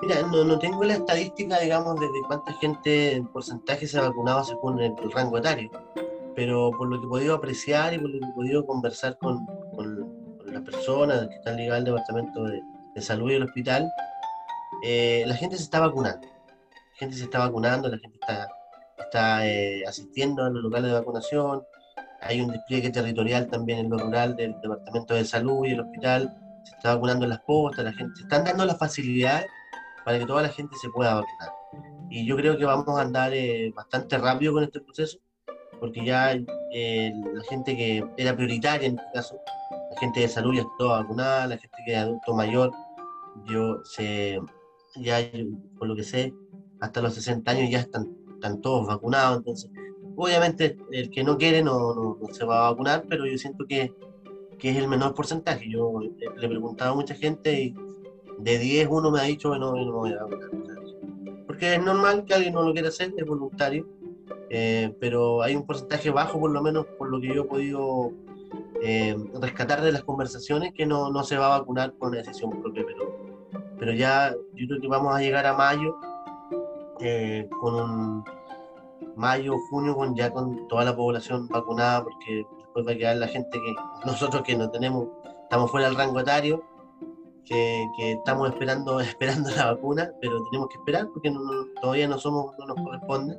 [0.00, 4.44] Mira, no, no tengo la estadística, digamos, de, cuánta gente en porcentaje se ha vacunado
[4.44, 5.70] según el, rango etario,
[6.36, 9.44] pero por lo que he podido apreciar y por lo que he podido conversar con,
[9.74, 12.62] con, las personas que están ligadas al Departamento de,
[13.00, 13.88] Salud y el hospital,
[14.82, 16.26] eh, la gente se está vacunando.
[16.26, 18.48] La gente se está vacunando, la gente está,
[18.98, 21.62] está eh, asistiendo a los locales de vacunación.
[22.22, 26.36] Hay un despliegue territorial también en lo rural del Departamento de Salud y el hospital.
[26.64, 29.46] Se está vacunando en las postas, la gente se están dando las facilidades
[30.08, 31.52] para que toda la gente se pueda vacunar.
[32.08, 35.18] Y yo creo que vamos a andar eh, bastante rápido con este proceso,
[35.78, 36.32] porque ya
[36.72, 39.36] eh, la gente que era prioritaria en este caso,
[39.70, 42.72] la gente de salud ya está toda vacunada, la gente que es adulto mayor,
[43.50, 44.40] yo sé,
[44.96, 45.18] ya
[45.78, 46.32] por lo que sé,
[46.80, 49.70] hasta los 60 años ya están, están todos vacunados, entonces
[50.16, 53.66] obviamente el que no quiere no, no, no se va a vacunar, pero yo siento
[53.66, 53.92] que,
[54.58, 55.68] que, es el menor porcentaje.
[55.68, 57.74] Yo le he preguntado a mucha gente y
[58.38, 60.78] de 10 uno me ha dicho, bueno, no me voy a vacunar.
[61.46, 63.86] Porque es normal que alguien no lo quiera hacer, es voluntario,
[64.50, 68.12] eh, pero hay un porcentaje bajo, por lo menos por lo que yo he podido
[68.82, 72.84] eh, rescatar de las conversaciones, que no, no, se va a vacunar una decisión propia,
[72.86, 75.96] pero, pero ya yo creo que vamos a llegar a mayo
[77.00, 78.24] eh, con un
[79.16, 83.28] mayo, junio, con ya con toda la población vacunada, porque después va a quedar la
[83.28, 83.74] gente que
[84.06, 85.08] nosotros que no tenemos,
[85.42, 86.62] estamos fuera del rango etario,
[87.48, 91.32] que, estamos esperando, esperando la vacuna, pero tenemos que esperar porque
[91.80, 93.38] todavía no somos, no nos corresponde.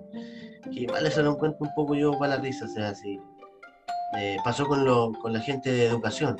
[0.71, 3.19] Que igual eso lo encuentro un poco yo para la risa, o sea, si
[4.17, 6.39] eh, pasó con, lo, con la gente de educación.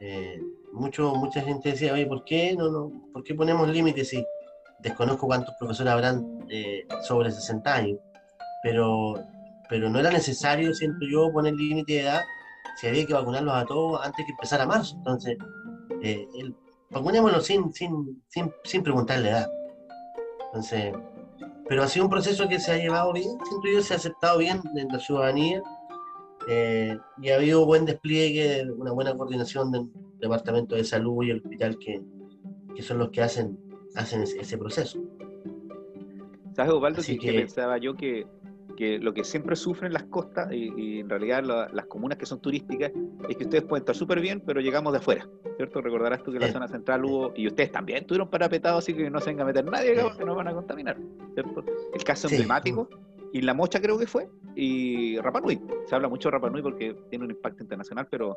[0.00, 0.40] Eh,
[0.72, 4.24] mucho, mucha gente decía, oye, ¿por qué, no, no, ¿por qué ponemos límites si
[4.80, 7.98] desconozco cuántos profesores habrán eh, sobre 60 años?
[8.62, 9.14] Pero,
[9.68, 12.22] pero no era necesario, siento yo, poner límite de edad
[12.76, 14.96] si había que vacunarlos a todos antes que empezara marzo.
[14.96, 15.38] Entonces,
[16.02, 16.54] el,
[16.90, 19.50] vacunémoslo sin, sin, sin, sin preguntarle edad.
[20.46, 20.94] Entonces,
[21.68, 24.38] pero ha sido un proceso que se ha llevado bien, siento yo, se ha aceptado
[24.38, 25.62] bien en la ciudadanía
[26.48, 31.38] eh, y ha habido buen despliegue, una buena coordinación del Departamento de Salud y el
[31.38, 32.00] hospital que,
[32.74, 33.58] que son los que hacen,
[33.96, 35.00] hacen ese, proceso.
[36.54, 37.02] ¿Sabes, Osvaldo?
[37.02, 38.26] que, pensaba yo que,
[38.76, 42.92] que, lo que siempre sufren las costas y, en realidad las comunas que son turísticas
[43.28, 45.80] es que ustedes pueden estar súper bien, pero llegamos de afuera, ¿cierto?
[45.80, 49.20] Recordarás tú que la zona central hubo, y ustedes también tuvieron parapetados, así que no
[49.20, 50.96] se venga a meter nadie, que nos van a contaminar,
[51.34, 51.64] ¿cierto?
[51.92, 52.88] El caso emblemático
[53.32, 55.60] y La Mocha creo que fue, y Rapanui.
[55.86, 58.36] Se habla mucho de Rapanui porque tiene un impacto internacional, pero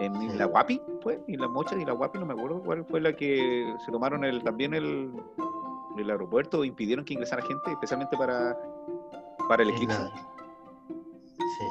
[0.00, 3.00] en la Guapi fue, y La Mocha y la Guapi, no me acuerdo cuál fue
[3.00, 5.10] la que se tomaron el, también el,
[5.98, 8.56] el aeropuerto, impidieron que ingresara gente, especialmente para,
[9.48, 9.98] para el eclipse.
[11.38, 11.64] Sí.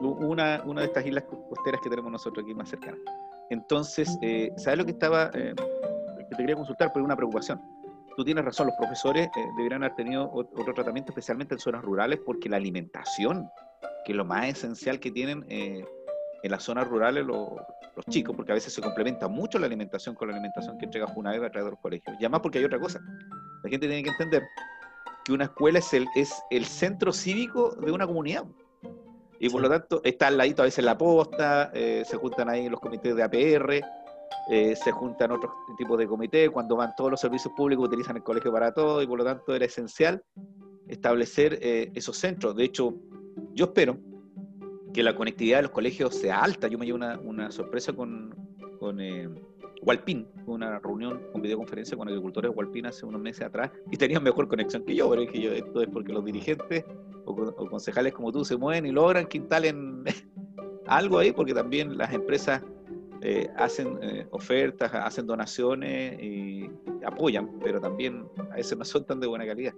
[0.00, 3.00] Una, una de estas islas costeras que tenemos nosotros aquí más cercanas.
[3.50, 5.54] Entonces, eh, ¿sabes lo que estaba, eh,
[6.18, 7.60] que te quería consultar por una preocupación?
[8.16, 12.20] tú tienes razón, los profesores eh, deberían haber tenido otro tratamiento, especialmente en zonas rurales,
[12.24, 13.50] porque la alimentación,
[14.04, 15.84] que es lo más esencial que tienen eh,
[16.42, 17.48] en las zonas rurales los,
[18.10, 21.44] chicos, porque a veces se complementa mucho la alimentación con la alimentación que entrega Junaed
[21.44, 22.16] a través de los colegios.
[22.18, 23.00] Y además porque hay otra cosa,
[23.62, 24.42] la gente tiene que entender
[25.24, 28.44] que una escuela es el, es el centro cívico de una comunidad.
[29.40, 32.68] Y por lo tanto, está al ladito a veces la posta, eh, se juntan ahí
[32.68, 33.80] los comités de APR,
[34.50, 38.22] eh, se juntan otros tipos de comités, cuando van todos los servicios públicos utilizan el
[38.22, 40.22] colegio para todo y por lo tanto era esencial
[40.88, 42.54] establecer eh, esos centros.
[42.54, 42.94] De hecho,
[43.52, 43.98] yo espero
[44.92, 46.68] que la conectividad de los colegios sea alta.
[46.68, 48.34] Yo me llevo una, sorpresa con,
[48.78, 49.00] con
[49.86, 54.22] eh, una reunión con videoconferencia con agricultores de Hualpín hace unos meses atrás y tenían
[54.22, 56.84] mejor conexión que yo, pero es que yo, esto es porque los dirigentes
[57.24, 60.04] o, o concejales como tú se mueven y logran que instalen
[60.86, 62.62] algo ahí, porque también las empresas
[63.26, 66.68] eh, hacen eh, ofertas, hacen donaciones y
[67.06, 69.72] apoyan, pero también a veces no son tan de buena calidad.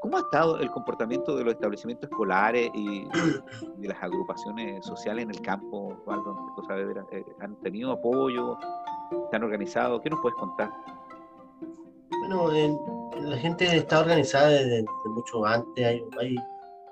[0.00, 3.04] ¿Cómo ha estado el comportamiento de los establecimientos escolares y
[3.76, 5.96] de las agrupaciones sociales en el campo,
[7.12, 8.56] eh, ¿Han tenido apoyo?
[9.24, 10.00] ¿Están organizados?
[10.00, 10.70] ¿Qué nos puedes contar?
[12.20, 12.50] Bueno,
[13.20, 16.36] la gente está organizada desde, mucho antes, hay,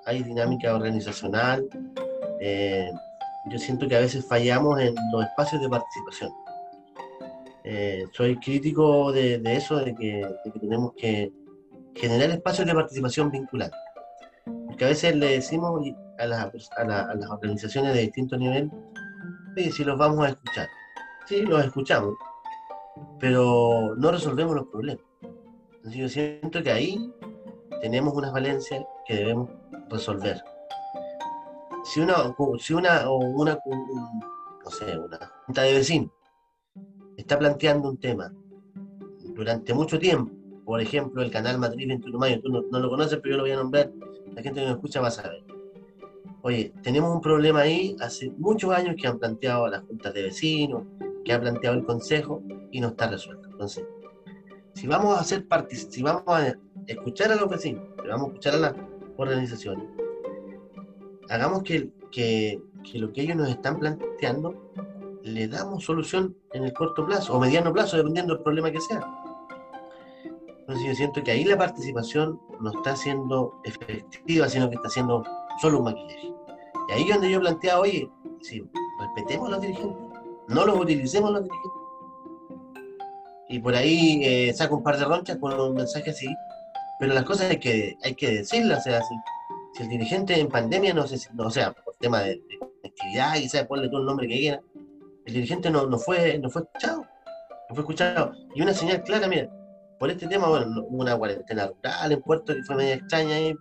[0.05, 1.67] hay, dinámica organizacional.
[2.41, 2.91] Eh,
[3.49, 6.31] yo siento que a veces fallamos en los espacios de participación.
[7.63, 10.27] Eh, soy crítico de, eso, de que,
[10.59, 11.31] tenemos que
[11.95, 13.79] generar espacios de participación vinculantes.
[14.67, 15.81] Porque a veces le decimos
[16.17, 18.71] a, las organizaciones de distinto nivel,
[19.55, 20.67] si los vamos a escuchar.
[21.25, 22.15] Sí, los escuchamos,
[23.19, 25.03] pero no resolvemos los problemas.
[25.75, 27.13] Entonces yo siento que ahí
[27.81, 29.49] tenemos unas valencias que debemos
[29.89, 30.41] resolver
[31.83, 33.57] si una, si una, o una,
[34.63, 36.11] no sé, una junta de vecinos
[37.17, 38.31] está planteando un tema
[39.35, 40.31] durante mucho tiempo,
[40.69, 43.51] por ejemplo, el canal Matriz 21 Mayo, tú no, lo conoces, pero yo lo voy
[43.53, 43.91] a nombrar,
[44.35, 45.43] la gente que me escucha va a saber.
[46.43, 50.83] Oye, tenemos un problema ahí, hace muchos años que han planteado las juntas de vecinos,
[51.25, 53.49] que ha planteado el consejo y no está resuelto.
[53.49, 53.83] Entonces,
[54.75, 56.55] si vamos a hacer si a
[56.85, 58.73] escuchar a los vecinos, si vamos a escuchar a las
[59.17, 59.85] organizaciones,
[61.29, 62.61] hagamos que, que,
[62.93, 64.71] lo que ellos nos están planteando
[65.23, 69.28] le damos solución en el corto plazo o mediano plazo, dependiendo del problema que sea.
[70.69, 75.23] Entonces yo siento que ahí la participación no está siendo efectiva, sino que está siendo
[75.59, 76.31] solo un maquillaje.
[76.87, 78.07] Y ahí es donde yo planteaba, oye,
[78.39, 78.63] si
[78.99, 79.97] respetemos a los dirigentes,
[80.47, 81.81] no los utilicemos los dirigentes.
[83.49, 86.27] Y por ahí eh, saco un par de ronchas con un mensaje así,
[86.99, 89.15] pero las cosas hay que, hay que decirlas, o sea, así
[89.73, 92.43] si el dirigente en pandemia, no si, no, o sea, por tema de,
[92.85, 94.61] actividad y sabe ponle todo el nombre que quiera,
[95.25, 97.07] el dirigente no, no, fue, no fue escuchado,
[97.69, 98.33] no fue escuchado.
[98.53, 99.49] Y una señal clara, mira,
[99.99, 103.55] por este tema, bueno, una cuarentena rural en Puerto que fue media extraña ahí.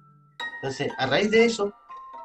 [0.62, 1.72] Entonces, a raíz de eso,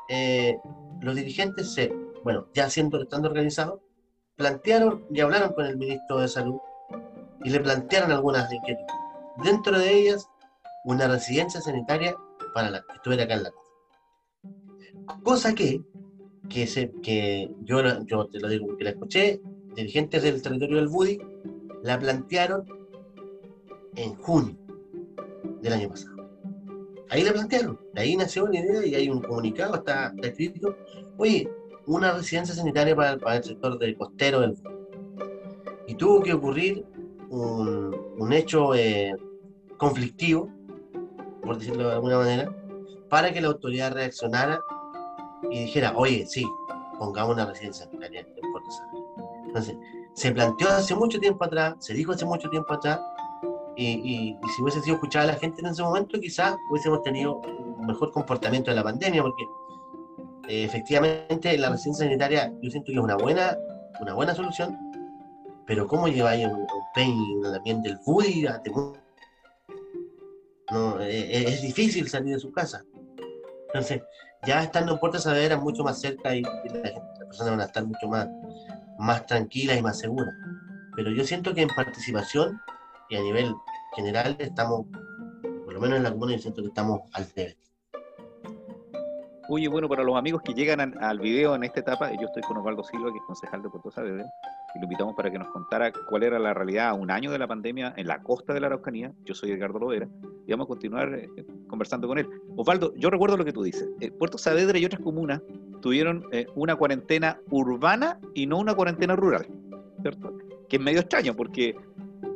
[0.10, 0.58] eh,
[1.02, 1.92] los dirigentes se,
[2.24, 3.82] bueno, ya siendo, estando organizados,
[4.36, 6.60] plantearon y hablaron con el ministro de Salud
[7.44, 8.88] y le plantearon algunas inquietudes.
[9.44, 10.30] Dentro de ellas,
[10.86, 12.16] una residencia sanitaria
[12.54, 13.52] para la que estuviera acá en la
[15.24, 15.82] Cosa que,
[16.50, 19.42] que, se, que yo, yo te lo digo porque la escuché,
[19.76, 21.20] dirigentes del territorio del Budi
[21.82, 22.83] la plantearon
[23.96, 24.56] en junio
[25.62, 26.14] del año pasado.
[27.10, 30.76] Ahí la plantearon, de ahí nació la idea y hay un comunicado, está, escrito,
[31.18, 31.50] oye,
[31.86, 34.58] una residencia sanitaria para, el sector del costero del.
[35.88, 36.86] Y tuvo que ocurrir
[37.30, 39.16] un, un hecho eh,
[39.78, 40.50] conflictivo,
[41.44, 42.56] por decirlo de alguna manera,
[43.10, 44.64] para que la autoridad reaccionara
[45.52, 46.46] y dijera, oye, sí,
[46.98, 48.70] pongamos una residencia sanitaria en Puerto
[49.46, 49.76] Entonces,
[50.14, 53.00] se planteó hace mucho tiempo atrás, se dijo hace mucho tiempo atrás,
[53.76, 58.12] Y, si hubiese sido escuchada la gente en ese momento, quizás hubiésemos tenido un mejor
[58.12, 59.44] comportamiento de la pandemia, porque
[60.48, 63.58] eh, efectivamente la residencia sanitaria yo siento que es una buena,
[64.00, 64.78] una buena solución,
[65.66, 68.46] pero ¿cómo lleváis un, un también del budi
[70.72, 72.84] no, eh, eh, es, difícil salir de su casa.
[73.68, 74.02] Entonces,
[74.46, 76.94] ya estando en Puerto Saavedra mucho más cerca y, las
[77.28, 78.28] personas van a estar mucho más,
[78.98, 80.34] más tranquilas y más seguras.
[80.96, 82.60] Pero yo siento que en participación
[83.10, 83.54] y a nivel
[83.96, 84.86] general estamos,
[85.66, 87.58] por lo menos en la comuna, yo siento que estamos al debe.
[89.50, 92.58] Oye, bueno, para los amigos que llegan al, video en esta etapa, yo estoy con
[92.58, 94.26] Osvaldo Silva, que es concejal de Puerto Saavedra,
[94.74, 97.46] y lo invitamos para que nos contara cuál era la realidad un año de la
[97.46, 99.12] pandemia en la costa de la Araucanía.
[99.26, 100.08] Yo soy Edgardo Lovera,
[100.48, 101.30] y vamos a continuar eh,
[101.68, 102.30] conversando con él.
[102.56, 103.90] Osvaldo, yo recuerdo lo que tú dices.
[104.00, 105.42] Eh, Puerto Saavedra y otras comunas
[105.82, 109.46] tuvieron eh, una cuarentena urbana y no una cuarentena rural,
[110.02, 110.38] ¿cierto?
[110.70, 111.76] Que es medio extraño, porque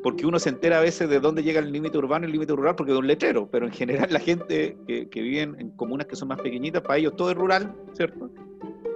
[0.04, 2.54] porque uno se entera a veces de dónde llega el límite urbano y el límite
[2.54, 6.08] rural porque es un letrero, pero en general la gente que, que vive en, comunas
[6.08, 8.30] que son más pequeñitas, para ellos todo es rural, ¿cierto?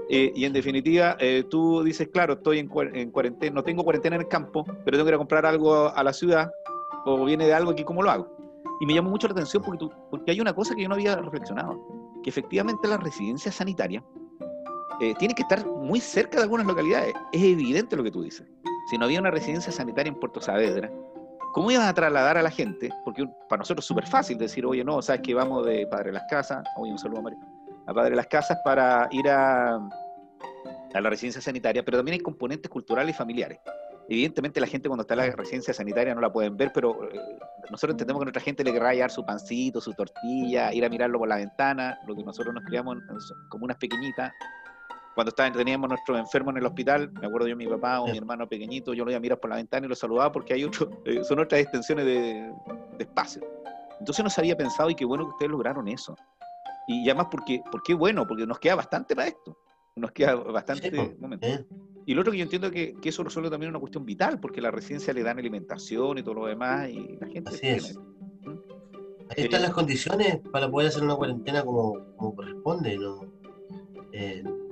[0.10, 4.18] Eh, y en definitiva, eh, tú dices, claro, estoy en, en, cuarentena, no tengo cuarentena
[4.18, 6.52] en el campo, pero tengo que ir a comprar algo a la ciudad,
[7.06, 8.38] o viene de algo aquí, ¿cómo lo hago?
[8.82, 10.96] Y me llamó mucho la atención porque, tú, porque hay una cosa que yo no
[10.96, 11.80] había reflexionado,
[12.24, 14.04] que efectivamente la residencia sanitaria
[15.00, 17.14] eh, que estar muy cerca de algunas localidades.
[17.32, 18.46] Es evidente lo que tú dices
[18.92, 20.92] si no había una residencia sanitaria en Puerto Saavedra,
[21.54, 22.90] ¿cómo ibas a trasladar a la gente?
[23.06, 26.24] Porque para nosotros es súper fácil decir, oye, no, sabes que vamos de Padre Las
[26.30, 27.40] Casas, oye, un saludo a Mario,
[27.88, 29.80] a Padre Las Casas para ir a,
[30.94, 33.62] la residencia sanitaria, pero también hay componentes culturales y familiares.
[34.10, 37.18] Evidentemente la gente cuando está en la residencia sanitaria no la pueden ver, pero eh,
[37.70, 41.18] nosotros entendemos que nuestra gente le querrá llevar su pancito, su tortilla, ir a mirarlo
[41.18, 42.98] por la ventana, lo que nosotros nos criamos
[43.48, 44.34] como unas pequeñitas,
[45.16, 48.48] cuando teníamos nuestros enfermos en el hospital, me acuerdo yo, mi papá o mi hermano
[48.48, 50.90] pequeñito, yo lo iba a mirar por la ventana y lo saludaba porque hay otro,
[51.06, 52.52] eh, son otras extensiones de,
[53.00, 53.42] espacio.
[54.00, 56.16] Entonces no se había pensado y qué bueno que ustedes lograron eso.
[56.88, 59.58] Y además, porque, porque bueno, porque nos queda bastante para esto.
[59.96, 61.48] Nos queda bastante momento.
[62.06, 64.62] Y lo otro que yo entiendo que, que eso resuelve también una cuestión vital, porque
[64.62, 68.00] la residencia le dan alimentación y todo lo demás, y la gente Así es.
[69.30, 72.98] Ahí están eh, las condiciones para poder hacer una cuarentena como, como corresponde.
[72.98, 73.22] ¿no?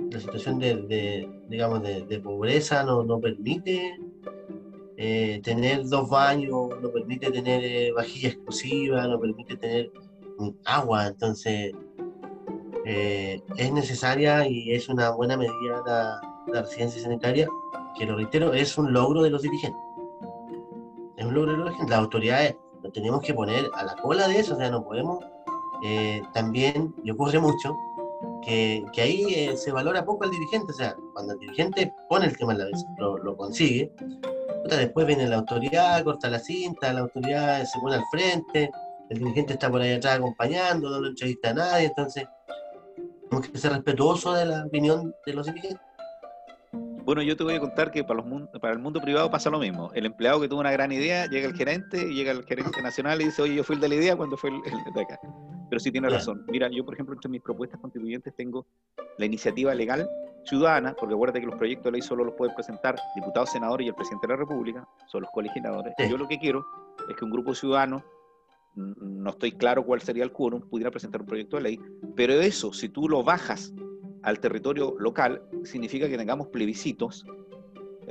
[0.09, 3.97] Eh, la situación de, digamos, de, pobreza no, no permite
[5.01, 9.89] eh, tener dos baños, no permite tener eh, vajilla exclusiva, no permite tener
[10.65, 11.73] agua, entonces
[12.85, 17.47] eh, es necesaria y es una buena medida la, la, residencia sanitaria,
[17.97, 19.81] que lo reitero, es un logro de los dirigentes.
[21.15, 21.91] Es un logro de los dirigentes.
[21.91, 25.23] Las autoridades nos tenemos que poner a la cola de eso, o sea, no podemos
[26.33, 27.73] también, y ocurre mucho,
[28.45, 32.38] que, ahí eh, se valora poco al dirigente, o sea, cuando el dirigente pone el
[32.38, 33.91] tema en la mesa, lo, consigue,
[34.69, 38.69] después viene la autoridad, corta la cinta, la autoridad se pone al frente,
[39.10, 42.25] el dirigente está por ahí atrás acompañando, no lo entrevista a nadie, entonces
[43.30, 45.82] tenemos que ser respetuoso de la opinión de los dirigentes.
[47.04, 49.58] Bueno, yo te voy a contar que para, los, para el mundo privado pasa lo
[49.58, 49.89] mismo.
[49.95, 53.25] El empleado que tuvo una gran idea, llega el gerente, llega el gerente nacional y
[53.25, 55.19] dice, oye, yo fui el de la idea cuando fue el, el de acá.
[55.69, 56.45] Pero sí tiene razón.
[56.47, 58.65] Mira, yo, por ejemplo, entre mis propuestas constituyentes tengo
[59.17, 60.10] la iniciativa legal
[60.45, 63.89] ciudadana, porque acuérdate que los proyectos de ley solo los pueden presentar diputados, senadores y
[63.89, 65.93] el presidente de la República, son los colegisladores.
[66.10, 66.65] Yo lo que quiero
[67.08, 68.03] es que un grupo ciudadano,
[68.75, 71.79] no estoy claro cuál sería el quórum, pudiera presentar un proyecto de ley,
[72.15, 73.73] pero eso, si tú lo bajas
[74.23, 77.25] al territorio local, significa que tengamos plebiscitos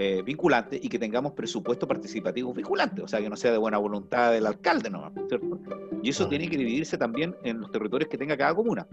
[0.00, 3.78] eh, vinculante y que tengamos presupuesto participativo vinculante, o sea, que no sea de buena
[3.78, 5.12] voluntad del alcalde, ¿no?
[5.26, 5.58] ¿cierto?
[6.04, 8.86] Y eso tiene que dividirse también en los territorios que tenga cada comuna.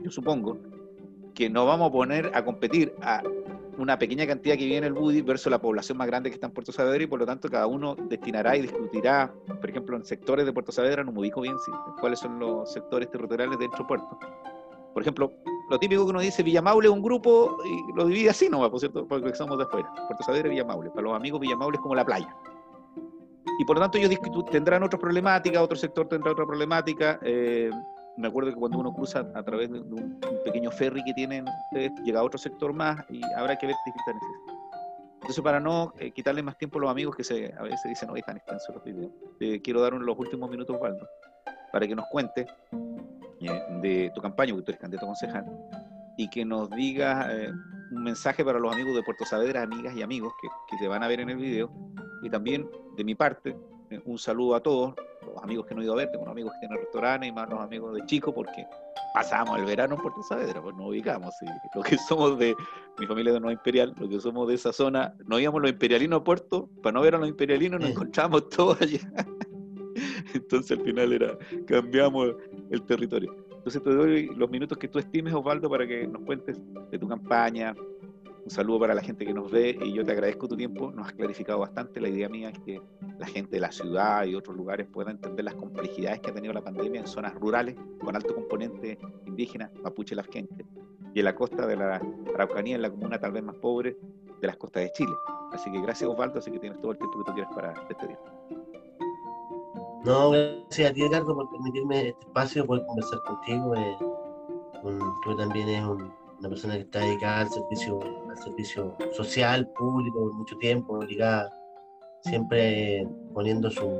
[0.00, 0.60] Yo supongo
[1.34, 3.20] que no vamos a poner a competir a
[3.78, 6.46] una pequeña cantidad que vive en el Budi versus la población más grande que está
[6.46, 10.04] en Puerto Saavedra y por lo tanto cada uno destinará y discutirá, por ejemplo, en
[10.04, 11.56] sectores de Puerto Saavedra, no me ubico bien
[11.98, 14.18] cuáles son los sectores territoriales dentro de Puerto.
[14.92, 15.32] Por ejemplo,
[15.70, 18.80] lo típico que uno dice, Villamaule es un grupo y lo divide así nomás, por
[18.80, 19.90] cierto, porque somos de afuera.
[20.06, 20.90] Puerto Saavedra y Villamaule.
[20.90, 22.34] Para los amigos, Villamaule es como la playa.
[23.58, 24.10] Y por lo tanto ellos
[24.50, 27.18] tendrán otra problemática, otro sector tendrá otra problemática.
[27.22, 27.70] Eh,
[28.16, 31.46] me acuerdo que cuando uno cruza a través de un, pequeño ferry que tienen
[32.04, 34.54] llega a otro sector más y habrá que ver distintas necesidades.
[35.14, 38.08] Entonces, para no eh, quitarle más tiempo a los amigos que se, a veces dicen,
[38.08, 39.10] no, están extensos los videos,
[39.40, 41.08] eh, quiero dar los últimos minutos, Waldo,
[41.72, 42.46] para que nos cuente
[43.80, 45.46] de tu campaña, porque tú eres candidato concejal,
[46.16, 47.52] y que nos digas eh,
[47.90, 51.02] un mensaje para los amigos de Puerto Saavedra, amigas y amigos que, que, te van
[51.02, 51.70] a ver en el video,
[52.22, 53.56] y también de mi parte,
[53.90, 56.32] eh, un saludo a todos, los amigos que no he ido a ver, tengo unos
[56.32, 58.66] amigos que tienen restaurantes y más los amigos de Chico, porque
[59.14, 62.54] pasamos el verano en Puerto Saavedra, pues nos ubicamos, y lo que somos de
[62.98, 66.20] mi familia de Nueva Imperial, lo que somos de esa zona, no íbamos los imperialinos
[66.20, 69.00] a Puerto, para no ver a los imperialinos nos encontramos todos allá.
[70.34, 72.34] Entonces al final era, cambiamos
[72.70, 73.34] el territorio.
[73.50, 77.08] Entonces te doy los minutos que tú estimes, Osvaldo, para que nos cuentes de tu
[77.08, 77.74] campaña.
[78.44, 80.92] Un saludo para la gente que nos ve y yo te agradezco tu tiempo.
[80.92, 81.98] Nos has clarificado bastante.
[81.98, 82.78] La idea mía es que
[83.18, 86.52] la gente de la ciudad y otros lugares pueda entender las complejidades que ha tenido
[86.52, 90.66] la pandemia en zonas rurales con alto componente indígena, mapuche lasquense,
[91.14, 92.02] y en la costa de la
[92.34, 93.96] Araucanía, en la comuna tal vez más pobre
[94.42, 95.14] de las costas de Chile.
[95.52, 98.18] Así que gracias Osvaldo, así que tienes todo el tiempo que tú quieras para despedir.
[100.04, 103.74] No, gracias a ti, Ricardo, por permitirme este espacio, poder conversar contigo.
[103.74, 103.96] Eh,
[105.24, 110.58] tú también eres una persona que está dedicada al servicio, al servicio social, público, mucho
[110.58, 111.50] tiempo, ligada,
[112.20, 113.98] siempre poniendo su,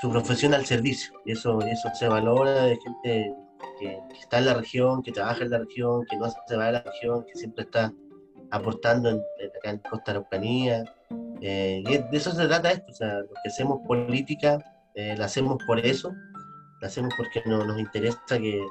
[0.00, 1.12] su profesión al servicio.
[1.26, 3.34] Y eso, eso se valora de gente
[3.78, 6.72] que, está en la región, que trabaja en la región, que no se va de
[6.72, 7.92] la región, que siempre está
[8.50, 9.22] aportando en,
[9.54, 10.82] acá en Costa Araucanía.
[11.42, 14.58] Eh, y de eso se trata esto, o sea, lo que hacemos política
[14.98, 16.12] eh, la hacemos por eso,
[16.80, 18.66] la hacemos porque no, nos interesa que,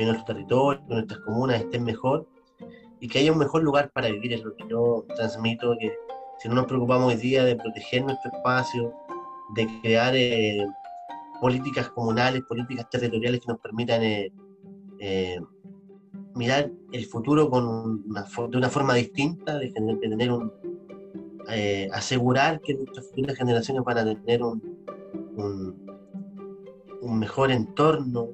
[0.00, 2.28] nuestro territorio, que nuestras comunas estén mejor
[3.00, 5.94] y que haya un mejor lugar para vivir, es lo que yo transmito, que
[6.38, 8.92] si no nos preocupamos hoy día de proteger nuestro espacio,
[9.54, 10.66] de crear eh,
[11.40, 15.40] políticas comunales, políticas territoriales que nos permitan eh,
[16.34, 20.52] mirar el futuro con de una forma distinta, de, tener un,
[21.94, 24.81] asegurar que nuestras futuras generaciones van a tener un,
[25.36, 28.28] un, mejor entorno,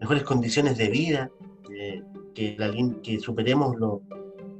[0.00, 1.30] mejores condiciones de vida,
[2.34, 2.56] que,
[3.02, 3.76] que superemos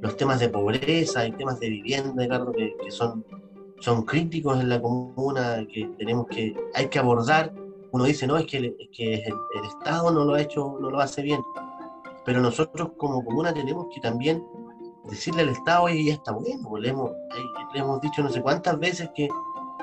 [0.01, 3.25] los temas de pobreza y temas de vivienda, que, que, son,
[3.79, 7.53] son críticos en la comuna, que tenemos que, hay que abordar.
[7.91, 10.99] Uno dice, no, es que, el, que el, Estado no lo ha hecho, no lo
[10.99, 11.41] hace bien.
[12.25, 14.43] Pero nosotros como comuna tenemos que también
[15.09, 17.11] decirle al Estado, oye, ya está bueno, le hemos,
[17.73, 19.27] le hemos dicho no sé cuántas veces que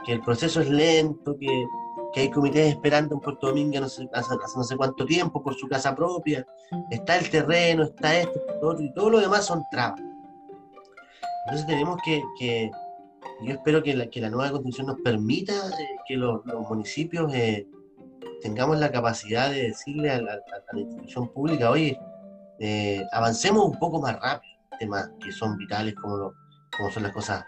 [0.06, 1.66] que el proceso es lento, que,
[2.12, 4.08] que hay comités esperando en Puerto Domingo no hace,
[4.56, 6.46] no sé cuánto tiempo por su casa propia,
[6.90, 8.40] está el terreno, está esto,
[8.78, 10.00] y todo lo demás son trabas.
[11.44, 12.70] Entonces tenemos que,
[13.42, 16.40] yo espero que la, que la nueva constitución nos permita eh, que los,
[16.70, 17.66] municipios eh,
[18.42, 20.40] tengamos la capacidad de decirle a la,
[20.72, 21.98] institución pública, oye,
[22.60, 26.32] eh, avancemos un poco más rápido, temas que son vitales como,
[26.76, 27.44] como son las cosas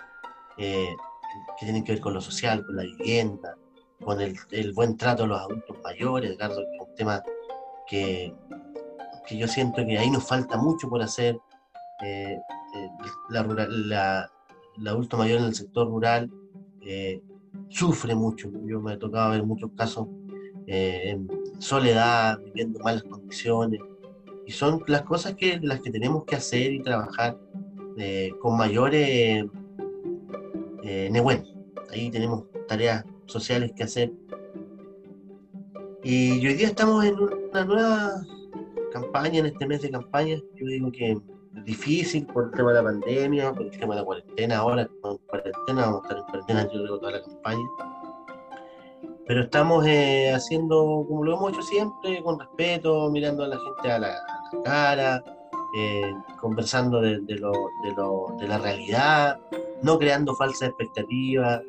[1.59, 3.57] que tienen que ver con lo social, con la vivienda,
[4.05, 7.23] con el, buen trato a los adultos mayores, que es un tema
[7.87, 8.35] que,
[9.27, 11.39] que, yo siento que ahí nos falta mucho por hacer.
[12.05, 12.39] Eh,
[12.77, 12.89] eh,
[13.31, 14.31] la,
[14.77, 16.31] el adulto mayor en el sector rural
[16.83, 17.21] eh,
[17.69, 18.51] sufre mucho.
[18.65, 20.07] Yo me he tocado ver muchos casos
[20.71, 21.27] en
[21.59, 23.81] soledad, viviendo malas condiciones.
[24.47, 27.39] Y son las cosas que, las que tenemos que hacer y trabajar
[28.41, 29.45] con mayores
[30.83, 31.11] eh,
[31.91, 34.13] Ahí tenemos tareas sociales que hacer.
[36.03, 38.23] Y hoy día estamos en una nueva
[38.93, 40.37] campaña, en este mes de campaña.
[40.55, 41.19] Yo digo que es
[41.65, 44.59] difícil por el tema de la pandemia, por el tema de la cuarentena.
[44.59, 47.69] Ahora, con cuarentena, vamos a estar en cuarentena, yo creo, toda la campaña.
[49.27, 53.93] Pero estamos eh, haciendo como lo hemos hecho siempre, con respeto, mirando a la gente
[53.93, 54.17] a la,
[54.65, 55.23] cara,
[55.77, 57.53] eh, conversando de, lo,
[58.39, 59.39] de, la realidad,
[59.83, 61.61] no creando falsas expectativas,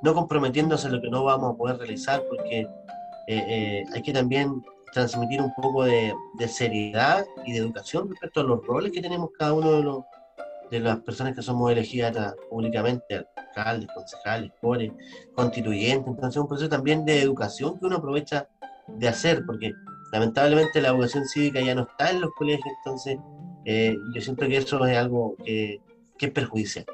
[0.00, 2.66] no comprometiéndose a lo que no vamos a poder realizar, porque eh,
[3.28, 6.14] eh, hay que también transmitir un poco de,
[6.48, 10.04] seriedad y de educación respecto a los roles que tenemos cada uno de, los,
[10.70, 14.92] de las personas que somos elegidas públicamente, alcaldes, concejales, core,
[15.34, 16.08] constituyentes.
[16.08, 18.48] Entonces, es un proceso también de educación que uno aprovecha
[18.86, 19.72] de hacer, porque
[20.12, 23.18] lamentablemente la educación cívica ya no está en los colegios, entonces
[23.64, 25.80] eh, yo siento que eso es algo que,
[26.18, 26.84] que es perjudicial.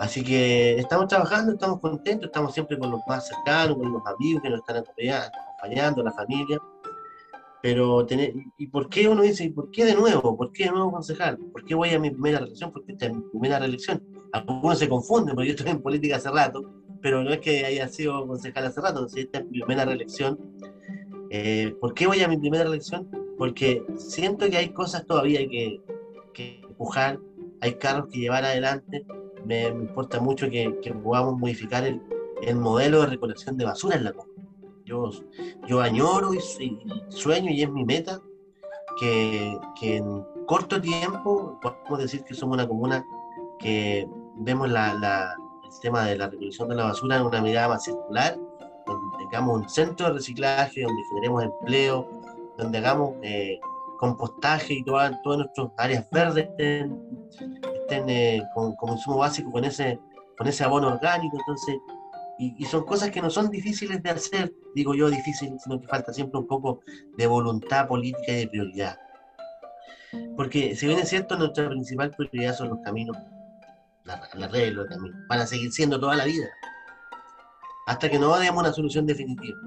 [0.00, 4.42] Así que estamos trabajando, estamos contentos, estamos siempre con los más cercanos, con los amigos
[4.42, 6.58] que nos están acompañando, la familia.
[7.60, 10.36] Pero, tener, ¿y por qué uno dice, ¿y por qué de nuevo?
[10.36, 11.36] ¿Por qué de nuevo concejal?
[11.36, 12.70] ¿Por qué voy a mi primera reelección?
[12.70, 14.00] Porque esta es mi primera reelección.
[14.32, 16.62] Algunos se confunden, porque yo estoy en política hace rato,
[17.02, 20.38] pero no es que haya sido concejal hace rato, si esta es mi primera reelección.
[21.30, 23.08] Eh, ¿Por qué voy a mi primera reelección?
[23.36, 25.80] Porque siento que hay cosas todavía que,
[26.68, 27.18] empujar,
[27.60, 29.04] hay carros que llevar adelante,
[29.44, 30.70] me, importa mucho que,
[31.02, 32.00] podamos modificar el,
[32.56, 34.44] modelo de recolección de basura en la comuna.
[34.84, 35.10] Yo,
[35.66, 36.40] yo añoro y,
[37.08, 38.20] sueño y es mi meta
[38.98, 43.04] que, en corto tiempo podemos decir que somos una comuna
[43.58, 47.84] que vemos la, el tema de la recolección de la basura en una mirada más
[47.84, 48.38] circular,
[49.30, 52.08] tengamos un centro de reciclaje, donde generemos empleo,
[52.56, 53.58] donde hagamos eh,
[53.98, 56.98] compostaje y todas nuestras áreas verdes estén,
[57.82, 59.98] estén eh, con, como básico con ese,
[60.36, 61.36] con ese abono orgánico.
[61.38, 61.76] Entonces,
[62.38, 66.12] Y, son cosas que no son difíciles de hacer, digo yo difíciles, sino que falta
[66.12, 66.80] siempre un poco
[67.16, 68.96] de voluntad política y de prioridad.
[70.36, 73.16] Porque si bien es cierto, nuestra principal prioridad son los caminos,
[74.04, 76.46] la, la red los caminos, van a seguir siendo toda la vida.
[77.88, 79.58] Hasta que no demos una solución definitiva.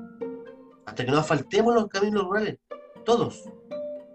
[0.86, 2.60] Hasta que no asfaltemos los caminos rurales.
[3.04, 3.44] Todos.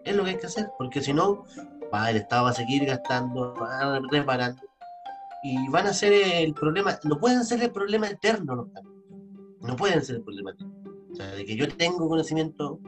[0.04, 0.68] Es lo que hay que hacer.
[0.78, 1.44] Porque si no,
[1.92, 4.62] va, el Estado va a seguir gastando, va reparando
[5.42, 8.94] y van a ser el problema, no pueden ser el problema eterno los cambios,
[9.60, 10.74] no pueden ser el problema eterno.
[11.12, 12.80] O sea, de que yo tengo conocimiento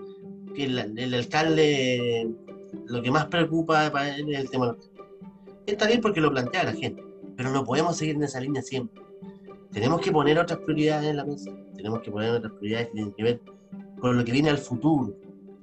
[0.55, 2.29] que el, alcalde
[2.87, 5.07] lo que más preocupa para él es el tema de los cambios.
[5.67, 7.05] Está bien porque lo plantea la gente,
[7.37, 9.08] pero no podemos seguir en esa línea siempre.
[9.73, 13.13] Tenemos que poner otras prioridades en la mesa, tenemos que poner otras prioridades que tienen
[13.13, 13.41] que ver
[14.01, 15.15] con lo que viene al futuro.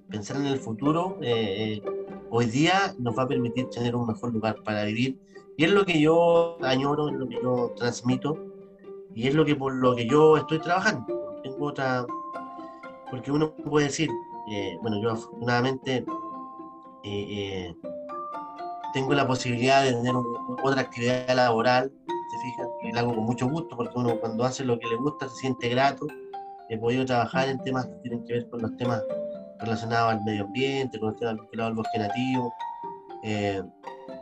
[0.10, 1.84] Pensar en el futuro eh, eh,
[2.30, 5.20] hoy día nos va a permitir tener un mejor lugar para vivir
[5.58, 8.38] y es lo que yo añoro, es lo que yo transmito
[9.16, 11.06] y es lo que por lo que yo estoy trabajando.
[11.42, 12.06] Tengo otra,
[13.10, 14.10] porque uno puede decir,
[14.52, 16.06] eh, bueno, yo afortunadamente
[18.94, 20.14] tengo la posibilidad de tener
[20.64, 21.92] otra actividad laboral,
[22.82, 25.36] que la hago con mucho gusto, porque uno cuando hace lo que le gusta se
[25.36, 26.08] siente grato.
[26.70, 29.04] He podido trabajar en temas que tienen que ver con los temas
[29.60, 32.54] relacionados al medio ambiente, con los temas vinculados al bosque nativo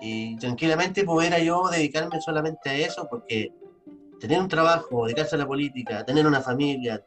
[0.01, 3.53] y tranquilamente pudiera yo dedicarme solamente a eso, porque
[4.19, 7.03] tener un trabajo, dedicarse a la política, tener una familia,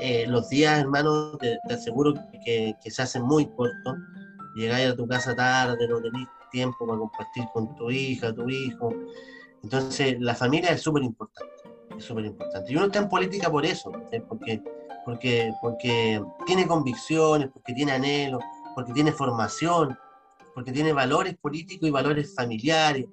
[0.00, 2.14] eh, los días, hermano, te, aseguro
[2.44, 3.96] que, se hacen muy cortos.
[4.54, 8.92] Llegáis a tu casa tarde, no tenéis tiempo para compartir con tu hija, tu hijo.
[9.66, 11.52] Entonces, la familia es súper importante,
[11.98, 12.72] es súper importante.
[12.72, 13.90] Y uno está en política por eso,
[14.28, 14.62] porque,
[15.04, 18.44] porque, porque tiene convicciones, porque tiene anhelos,
[18.76, 19.98] porque tiene formación,
[20.54, 23.06] porque tiene valores políticos y valores familiares.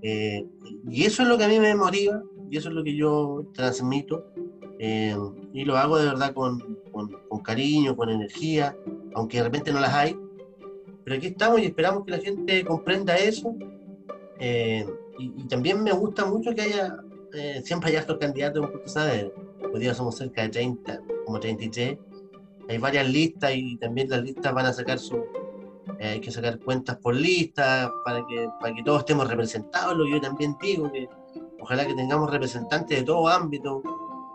[0.00, 0.46] Eh,
[0.88, 3.44] y eso es lo que a mí me motiva y eso es lo que yo
[3.52, 4.32] transmito.
[4.78, 5.14] Eh,
[5.52, 8.74] y lo hago de verdad con, con, cariño, con energía,
[9.14, 10.16] aunque de repente no las hay.
[11.04, 13.54] Pero aquí estamos y esperamos que la gente comprenda eso.
[14.40, 14.86] Eh,
[15.18, 16.96] y, también me gusta mucho que haya,
[17.64, 19.26] siempre haya estos candidatos, porque sabes,
[19.72, 21.98] hoy día somos cerca de 30, como 33.
[22.68, 25.24] Hay varias listas y también las listas van a sacar su,
[25.98, 29.96] eh, hay que sacar cuentas por lista para que, para que todos estemos representados.
[29.96, 31.08] Lo que yo también digo, que
[31.60, 33.82] ojalá que tengamos representantes de todo ámbito,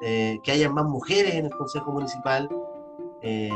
[0.02, 2.50] eh, que haya más mujeres en el Consejo Municipal,
[3.22, 3.50] eh,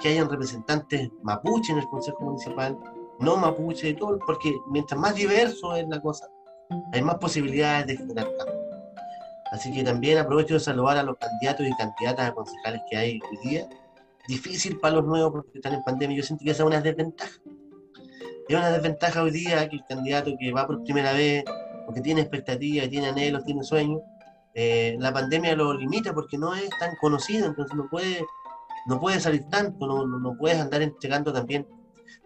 [0.00, 2.78] que hayan representantes mapuche en el Consejo Municipal,
[3.18, 6.28] no mapuche, todo, porque mientras más diverso es la cosa,
[6.92, 8.58] hay más posibilidades de generar cambio.
[9.50, 13.20] Así que también aprovecho de saludar a los candidatos y candidatas a concejales que hay
[13.30, 13.68] hoy día
[14.28, 16.16] difícil para los nuevos porque están en pandemia.
[16.16, 17.40] Yo siento que esa es una desventaja.
[18.46, 21.44] Es una desventaja hoy día que el candidato que va por primera vez,
[21.86, 24.00] porque tiene expectativas, tiene anhelos, tiene sueños,
[24.54, 28.24] eh, la pandemia lo limita porque no es tan conocido, entonces no puede,
[28.86, 31.66] no puede salir tanto, no, no, puedes andar entregando también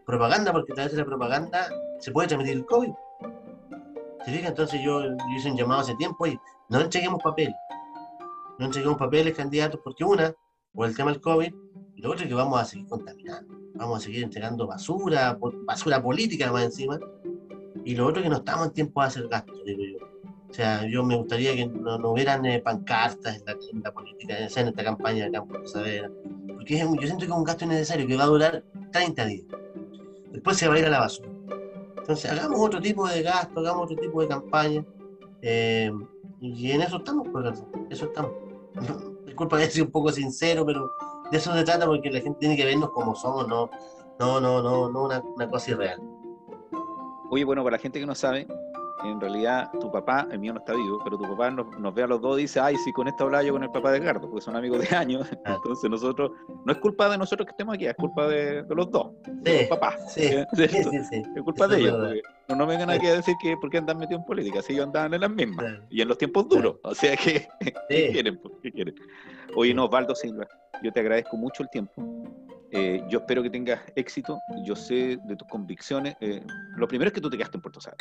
[0.06, 1.68] propaganda, porque a través de la propaganda
[2.00, 2.90] se puede transmitir el COVID.
[4.24, 4.48] ¿Se fija?
[4.48, 5.02] Entonces yo,
[5.36, 7.54] hice un llamado hace tiempo y no entreguemos papeles.
[8.58, 10.32] No entreguemos papeles, candidatos, porque una,
[10.72, 11.52] por el tema del COVID,
[11.96, 16.52] lo otro es que vamos a seguir contaminando, vamos a seguir entregando basura, basura política
[16.52, 16.98] más encima.
[17.84, 20.06] Y lo otro es que no estamos en tiempo de hacer gastos, digo yo.
[20.52, 24.68] O sea, yo me gustaría que no, hubieran eh, pancartas en la, en política, en
[24.68, 26.10] esta campaña de Campo de Savera.
[26.46, 28.62] Porque yo siento que es un gasto innecesario que va a durar
[28.92, 29.46] 30 días.
[30.30, 31.30] Después se va a ir a la basura.
[32.02, 34.84] Entonces, hagamos otro tipo de gasto, hagamos otro tipo de campaña.
[35.40, 35.92] Eh,
[36.40, 38.32] y en eso estamos, pues, eso estamos.
[39.26, 40.90] Disculpa que sea un poco sincero, pero
[41.30, 43.70] de eso se trata porque la gente tiene que vernos como somos, no,
[44.18, 46.02] no, no, no, no una cosa irreal.
[47.30, 48.46] Oye, bueno, para la gente que no sabe,
[49.04, 52.06] en realidad tu papá, el mío no está vivo, pero tu papá nos, ve a
[52.06, 54.28] los dos y dice, ay, sí, con esto hablaba yo con el papá de Edgardo,
[54.28, 55.28] porque son amigos de años.
[55.44, 56.32] Entonces nosotros,
[56.64, 59.68] no es culpa de nosotros que estemos aquí, es culpa de, los dos, de los
[59.68, 60.12] papás.
[60.12, 62.22] Sí, sí, sí, Es culpa de ellos.
[62.48, 64.86] No, no vengan aquí a decir que por qué andan metidos en política, si ellos
[64.86, 65.80] andaban en las mismas.
[65.90, 66.76] Y en los tiempos duros.
[66.82, 67.48] O sea que,
[67.88, 68.40] ¿qué quieren?
[68.62, 68.94] ¿Qué quieren?
[69.54, 70.46] Oye, no, Osvaldo Silva,
[70.82, 71.92] yo te agradezco mucho el tiempo.
[72.72, 74.40] Eh, yo espero que tengas éxito.
[74.64, 76.16] Yo sé de tus convicciones.
[76.20, 76.42] Eh,
[76.76, 77.94] lo primero es que tú te quedaste en Puerto Sal.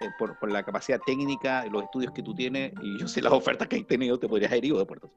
[0.00, 3.32] Eh, por, por, la capacidad técnica, los estudios que tú tienes, y yo sé las
[3.32, 5.10] ofertas que has tenido, te podrías haber ido de Puerto.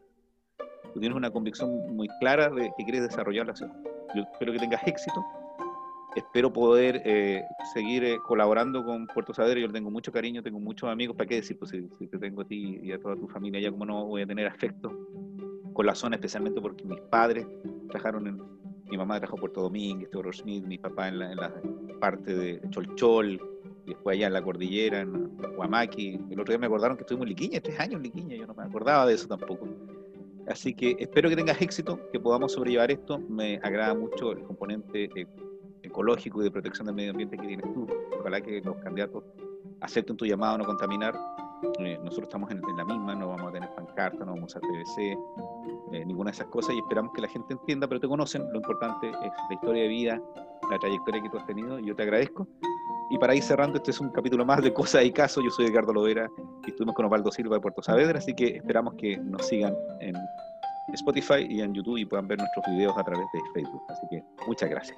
[0.93, 3.73] Tú tienes una convicción muy clara de que quieres desarrollar la ciudad.
[4.15, 5.23] Yo espero que tengas éxito.
[6.15, 7.03] Espero poder
[7.73, 9.59] seguir colaborando con Puerto Saavedra.
[9.59, 11.15] Yo le tengo mucho cariño, tengo muchos amigos.
[11.15, 11.59] ¿Para qué decir?
[11.59, 14.05] Pues si, si, te tengo a ti y a toda tu familia, ya como no
[14.05, 14.97] voy a tener afecto
[15.73, 17.45] con la zona, especialmente porque mis padres
[17.89, 18.41] trabajaron en,
[18.89, 21.53] mi mamá trabajó en Puerto Domínguez, Toro Smith, mi papá en la,
[21.99, 23.39] parte de Cholchol,
[23.87, 26.19] después allá en la cordillera, en Huamaki.
[26.29, 28.53] El otro día me acordaron que estuvimos en Liquiña, tres años en Liquiña, yo no
[28.53, 29.67] me acordaba de eso tampoco.
[30.47, 33.19] Así que espero que tengas éxito, que podamos sobrellevar esto.
[33.19, 35.27] Me agrada mucho el componente eh,
[35.83, 37.85] ecológico y de protección del medio ambiente que tienes tú.
[38.19, 39.23] Ojalá que los candidatos
[39.81, 41.19] acepten tu llamado a no contaminar.
[41.79, 44.69] Eh, nosotros estamos en, la misma, no vamos a tener pancarta, no vamos a hacer
[44.69, 45.17] PVC,
[45.91, 48.43] eh, ninguna de esas cosas y esperamos que la gente entienda, pero te conocen.
[48.51, 50.21] Lo importante es la historia de vida,
[50.69, 52.47] la trayectoria que tú has tenido y yo te agradezco.
[53.09, 55.43] Y para ir cerrando, este es un capítulo más de Cosas y Casos.
[55.43, 56.29] Yo soy Edgardo Lovera
[56.65, 60.15] y estuvimos con Osvaldo Silva de Puerto Saavedra, así que esperamos que nos sigan en
[60.93, 63.81] Spotify y en YouTube y puedan ver nuestros videos a través de Facebook.
[63.89, 64.97] Así que muchas gracias.